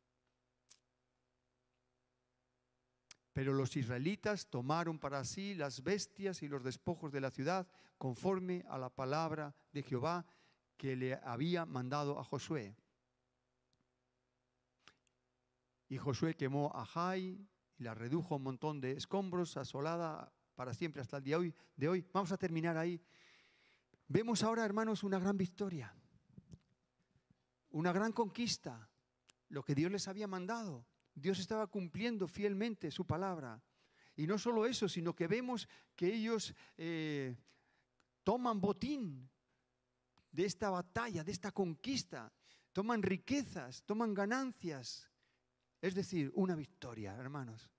Pero 3.33 3.53
los 3.55 3.76
israelitas 3.76 4.49
tomaron 4.49 4.99
para 4.99 5.24
sí 5.24 5.55
las 5.55 5.83
bestias 5.83 6.43
y 6.43 6.49
los 6.49 6.62
despojos 6.62 7.12
de 7.12 7.20
la 7.20 7.30
ciudad 7.30 7.66
conforme 7.99 8.64
a 8.68 8.78
la 8.78 8.91
palabra 8.91 9.55
de 9.72 9.83
Jehová 9.83 10.26
que 10.76 10.97
le 10.97 11.14
había 11.14 11.64
mandado 11.64 12.18
a 12.18 12.24
Josué. 12.24 12.76
Y 15.89 15.99
Josué 15.99 16.35
quemó 16.35 16.72
a 16.74 16.85
Jai 16.85 17.47
y 17.78 17.83
la 17.83 17.95
redujo 17.95 18.35
a 18.35 18.37
un 18.39 18.45
montón 18.45 18.80
de 18.80 18.93
escombros, 18.93 19.57
asolada 19.57 20.33
para 20.55 20.74
siempre 20.74 21.03
hasta 21.03 21.18
el 21.18 21.24
día 21.24 21.39
de 21.76 21.89
hoy. 21.89 22.07
Vamos 22.12 22.33
a 22.33 22.39
terminar 22.39 22.76
ahí. 22.76 23.01
Vemos 24.09 24.43
ahora, 24.43 24.64
hermanos, 24.64 25.03
una 25.03 25.18
gran 25.18 25.37
victoria 25.37 25.95
una 27.72 27.93
gran 27.93 28.12
conquista, 28.12 28.89
lo 29.49 29.62
que 29.64 29.74
Dios 29.74 29.91
les 29.91 30.09
había 30.09 30.26
mandado. 30.26 30.87
Dios 31.15 31.39
estaba 31.39 31.67
cumpliendo 31.67 32.27
fielmente 32.27 32.91
su 32.91 33.07
palabra. 33.07 33.63
Y 34.17 34.27
no 34.27 34.39
solo 34.39 34.67
eso, 34.67 34.89
sino 34.89 35.15
que 35.15 35.27
vemos 35.27 35.69
que 35.97 36.13
ellos 36.13 36.55
eh, 36.77 37.37
toman 38.23 38.61
botín 38.61 39.29
de 40.31 40.45
esta 40.45 40.71
batalla, 40.71 41.25
de 41.25 41.33
esta 41.33 41.53
conquista, 41.53 42.33
toman 42.73 43.03
riquezas, 43.03 43.83
toman 43.85 44.15
ganancias. 44.15 45.09
Es 45.81 45.95
decir, 45.95 46.31
una 46.35 46.55
victoria, 46.55 47.15
hermanos, 47.17 47.71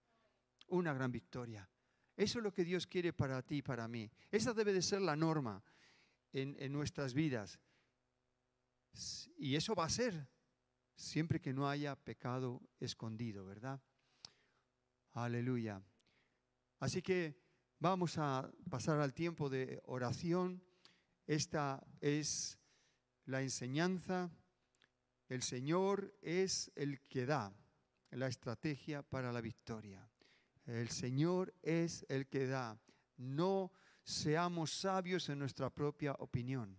una 0.67 0.93
gran 0.93 1.11
victoria. 1.11 1.67
Eso 2.15 2.39
es 2.39 2.43
lo 2.43 2.53
que 2.53 2.63
Dios 2.63 2.85
quiere 2.85 3.13
para 3.13 3.41
ti 3.41 3.57
y 3.57 3.61
para 3.61 3.87
mí. 3.87 4.09
Esa 4.29 4.53
debe 4.53 4.73
de 4.73 4.81
ser 4.81 5.01
la 5.01 5.15
norma 5.15 5.63
en, 6.31 6.55
en 6.59 6.71
nuestras 6.71 7.13
vidas. 7.13 7.59
Y 9.37 9.55
eso 9.55 9.73
va 9.73 9.85
a 9.85 9.89
ser 9.89 10.27
siempre 10.95 11.39
que 11.39 11.53
no 11.53 11.67
haya 11.67 11.95
pecado 11.95 12.61
escondido, 12.79 13.45
¿verdad? 13.45 13.81
Aleluya. 15.13 15.81
Así 16.79 17.01
que 17.01 17.39
vamos 17.79 18.17
a 18.17 18.51
pasar 18.69 18.99
al 18.99 19.13
tiempo 19.13 19.49
de 19.49 19.81
oración. 19.85 20.63
Esta 21.27 21.85
es 22.01 22.57
la 23.25 23.41
enseñanza. 23.41 24.31
El 25.29 25.43
Señor 25.43 26.15
es 26.21 26.71
el 26.75 27.01
que 27.07 27.25
da 27.25 27.55
la 28.11 28.27
estrategia 28.27 29.01
para 29.01 29.31
la 29.31 29.41
victoria. 29.41 30.07
El 30.65 30.89
Señor 30.89 31.53
es 31.61 32.05
el 32.09 32.27
que 32.27 32.47
da. 32.47 32.79
No 33.17 33.71
seamos 34.03 34.71
sabios 34.71 35.29
en 35.29 35.39
nuestra 35.39 35.69
propia 35.69 36.13
opinión, 36.19 36.77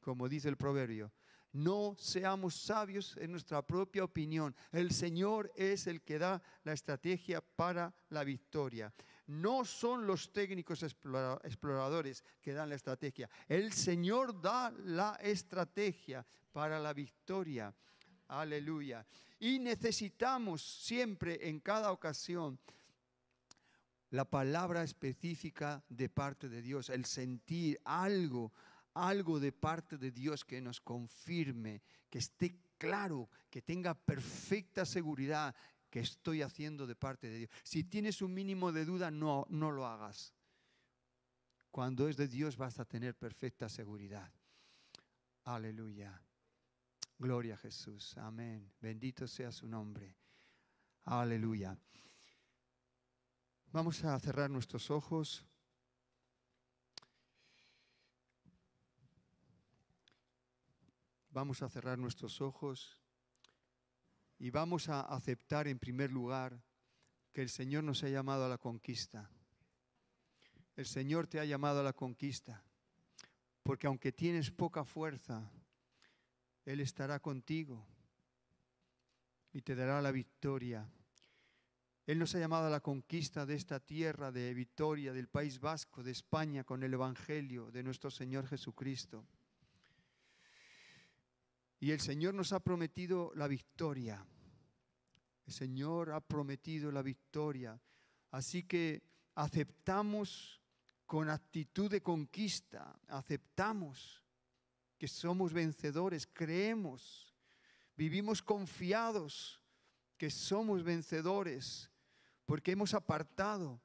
como 0.00 0.28
dice 0.28 0.48
el 0.48 0.56
proverbio. 0.56 1.12
No 1.52 1.96
seamos 1.98 2.54
sabios 2.54 3.16
en 3.16 3.32
nuestra 3.32 3.62
propia 3.62 4.04
opinión. 4.04 4.54
El 4.70 4.90
Señor 4.92 5.50
es 5.56 5.86
el 5.86 6.02
que 6.02 6.18
da 6.18 6.42
la 6.64 6.72
estrategia 6.72 7.40
para 7.40 7.94
la 8.10 8.22
victoria. 8.24 8.92
No 9.26 9.64
son 9.64 10.06
los 10.06 10.32
técnicos 10.32 10.82
exploradores 10.82 12.24
que 12.40 12.52
dan 12.52 12.68
la 12.68 12.74
estrategia. 12.74 13.28
El 13.46 13.72
Señor 13.72 14.40
da 14.40 14.70
la 14.70 15.18
estrategia 15.22 16.24
para 16.52 16.78
la 16.78 16.92
victoria. 16.92 17.74
Aleluya. 18.28 19.06
Y 19.40 19.58
necesitamos 19.58 20.62
siempre, 20.62 21.48
en 21.48 21.60
cada 21.60 21.92
ocasión, 21.92 22.58
la 24.10 24.24
palabra 24.24 24.82
específica 24.82 25.82
de 25.88 26.08
parte 26.08 26.48
de 26.48 26.62
Dios, 26.62 26.88
el 26.90 27.04
sentir 27.04 27.78
algo, 27.84 28.52
algo 28.98 29.38
de 29.38 29.52
parte 29.52 29.96
de 29.96 30.10
Dios 30.10 30.44
que 30.44 30.60
nos 30.60 30.80
confirme, 30.80 31.82
que 32.10 32.18
esté 32.18 32.58
claro, 32.76 33.28
que 33.50 33.62
tenga 33.62 33.94
perfecta 33.94 34.84
seguridad 34.84 35.54
que 35.90 36.00
estoy 36.00 36.42
haciendo 36.42 36.86
de 36.86 36.96
parte 36.96 37.28
de 37.28 37.38
Dios. 37.38 37.50
Si 37.62 37.84
tienes 37.84 38.20
un 38.22 38.34
mínimo 38.34 38.72
de 38.72 38.84
duda, 38.84 39.10
no, 39.10 39.46
no 39.48 39.70
lo 39.70 39.86
hagas. 39.86 40.34
Cuando 41.70 42.08
es 42.08 42.16
de 42.16 42.28
Dios 42.28 42.56
vas 42.56 42.78
a 42.78 42.84
tener 42.84 43.14
perfecta 43.16 43.68
seguridad. 43.68 44.32
Aleluya. 45.44 46.20
Gloria 47.18 47.54
a 47.54 47.58
Jesús. 47.58 48.16
Amén. 48.18 48.72
Bendito 48.80 49.26
sea 49.26 49.50
su 49.50 49.66
nombre. 49.66 50.16
Aleluya. 51.04 51.78
Vamos 53.72 54.04
a 54.04 54.18
cerrar 54.18 54.50
nuestros 54.50 54.90
ojos. 54.90 55.44
Vamos 61.30 61.62
a 61.62 61.68
cerrar 61.68 61.98
nuestros 61.98 62.40
ojos 62.40 62.98
y 64.38 64.50
vamos 64.50 64.88
a 64.88 65.02
aceptar 65.02 65.68
en 65.68 65.78
primer 65.78 66.10
lugar 66.10 66.62
que 67.32 67.42
el 67.42 67.50
Señor 67.50 67.84
nos 67.84 68.02
ha 68.02 68.08
llamado 68.08 68.46
a 68.46 68.48
la 68.48 68.58
conquista. 68.58 69.30
El 70.74 70.86
Señor 70.86 71.26
te 71.26 71.38
ha 71.38 71.44
llamado 71.44 71.80
a 71.80 71.82
la 71.82 71.92
conquista, 71.92 72.64
porque 73.62 73.86
aunque 73.86 74.12
tienes 74.12 74.50
poca 74.50 74.84
fuerza, 74.84 75.50
Él 76.64 76.80
estará 76.80 77.20
contigo 77.20 77.86
y 79.52 79.60
te 79.60 79.74
dará 79.74 80.00
la 80.00 80.12
victoria. 80.12 80.88
Él 82.06 82.18
nos 82.18 82.34
ha 82.34 82.38
llamado 82.38 82.68
a 82.68 82.70
la 82.70 82.80
conquista 82.80 83.44
de 83.44 83.54
esta 83.54 83.80
tierra 83.80 84.32
de 84.32 84.54
victoria, 84.54 85.12
del 85.12 85.28
País 85.28 85.60
Vasco, 85.60 86.02
de 86.02 86.12
España, 86.12 86.64
con 86.64 86.82
el 86.82 86.94
Evangelio 86.94 87.70
de 87.70 87.82
nuestro 87.82 88.10
Señor 88.10 88.46
Jesucristo. 88.46 89.26
Y 91.80 91.92
el 91.92 92.00
Señor 92.00 92.34
nos 92.34 92.52
ha 92.52 92.60
prometido 92.60 93.32
la 93.34 93.46
victoria. 93.46 94.24
El 95.46 95.52
Señor 95.52 96.10
ha 96.10 96.20
prometido 96.20 96.90
la 96.90 97.02
victoria. 97.02 97.80
Así 98.30 98.64
que 98.64 99.02
aceptamos 99.34 100.60
con 101.06 101.30
actitud 101.30 101.90
de 101.90 102.02
conquista, 102.02 102.98
aceptamos 103.06 104.22
que 104.98 105.08
somos 105.08 105.52
vencedores, 105.52 106.26
creemos, 106.26 107.34
vivimos 107.96 108.42
confiados 108.42 109.62
que 110.18 110.28
somos 110.28 110.82
vencedores, 110.82 111.90
porque 112.44 112.72
hemos 112.72 112.92
apartado, 112.92 113.80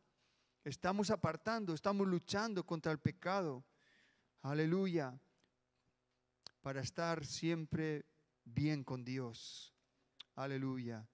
estamos 0.63 1.11
apartando, 1.11 1.73
estamos 1.73 2.07
luchando 2.07 2.65
contra 2.65 2.91
el 2.91 2.99
pecado. 2.99 3.63
Aleluya 4.41 5.17
para 6.63 6.79
estar 6.79 7.25
siempre 7.25 8.05
bien 8.45 8.85
con 8.85 9.03
Dios. 9.03 9.75
Aleluya. 10.33 11.07